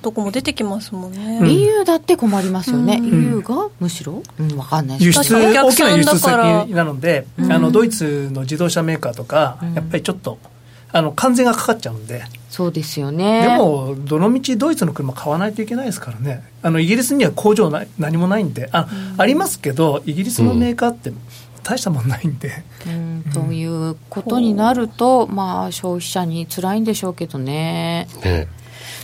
[0.03, 5.03] とこも出てきますもんね、うん、EU だって困りますよね、うん、EU がむしろ、うん、分かんない。
[5.03, 10.39] 輸出大きな輸出先なので、あのドイツの自動車メーカーとか、やっぱりちょっと。
[10.95, 13.45] あの関税がかかっちゃうんで、そうですよね。
[13.45, 18.69] でも、どのみちドイツの車買わないといけないですからね、あのイギリスには工場な何もないんで。
[18.73, 21.11] あ、うん、ありますけど、イギリスのメーカーって
[21.63, 22.63] 大したもんないんで。
[23.27, 28.09] うん、ということになると、まあ、消費者に辛いんでしょうけどね。
[28.25, 28.49] ね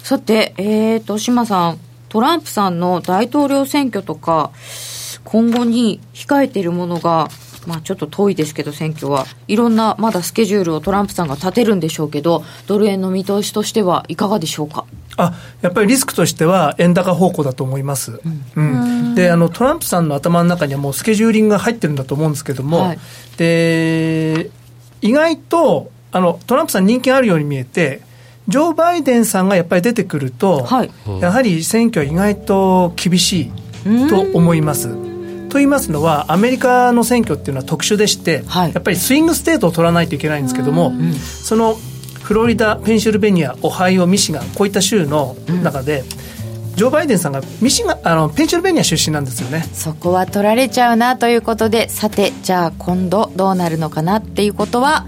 [0.02, 4.50] さて、えーと、島さん、トランプさんの大統領選挙とか、
[5.24, 7.28] 今後に控えているものが
[7.68, 14.86] まあ、ちょっと遠いですけど、選挙は、いろんなまだスケジュールをトランプさんが立てるんでしょうけど、ドル円の見通しとしてはいかがでしょうか？
[15.18, 18.20] あやっぱりリスクとしては円高方向だと思います、
[18.56, 22.98] うん、うん、であのトランプさんの頭の中にはもうスケジューリングが入ってるんだと思うんですけども、はい、
[23.36, 24.50] で
[25.02, 28.00] 意外とあのトランプさん人気あるように見えて
[28.46, 30.90] ジョー・バイデンさんがやっぱり出てくると、はい、
[31.20, 34.88] やはり選挙は意外と厳しいと思います。
[35.48, 40.92] と言いますのはアメリカの選挙っていうのは特殊でして、はい、やっぱりスイングステートを取らないといけないんですけども、
[41.42, 41.76] その
[42.28, 49.62] フロリダ、ペンシルベニア、オハイオ、ミシガンこういった州の中で、うん、ジョー・バイデンさんがミシガンあのペンシルベニア出身なんですよね。
[49.72, 55.06] そこは取られちゃうなということでさてじゃあ今度どうなるのかなっていうことは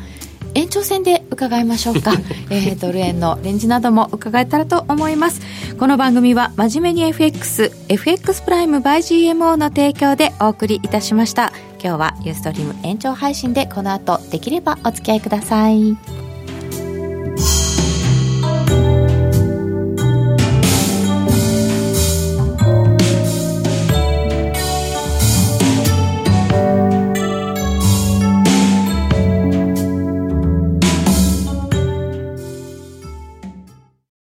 [0.55, 2.15] 延長戦で伺いましょうか、
[2.49, 5.43] えー、ドル円のレンジなども伺えたらと思います。
[5.79, 11.53] この番組は真面目に FXFX プライム by GMO の提供でお送りいたしました。
[11.85, 16.30] 今日はユーストリーム延長配信でこの後できればお付き合いください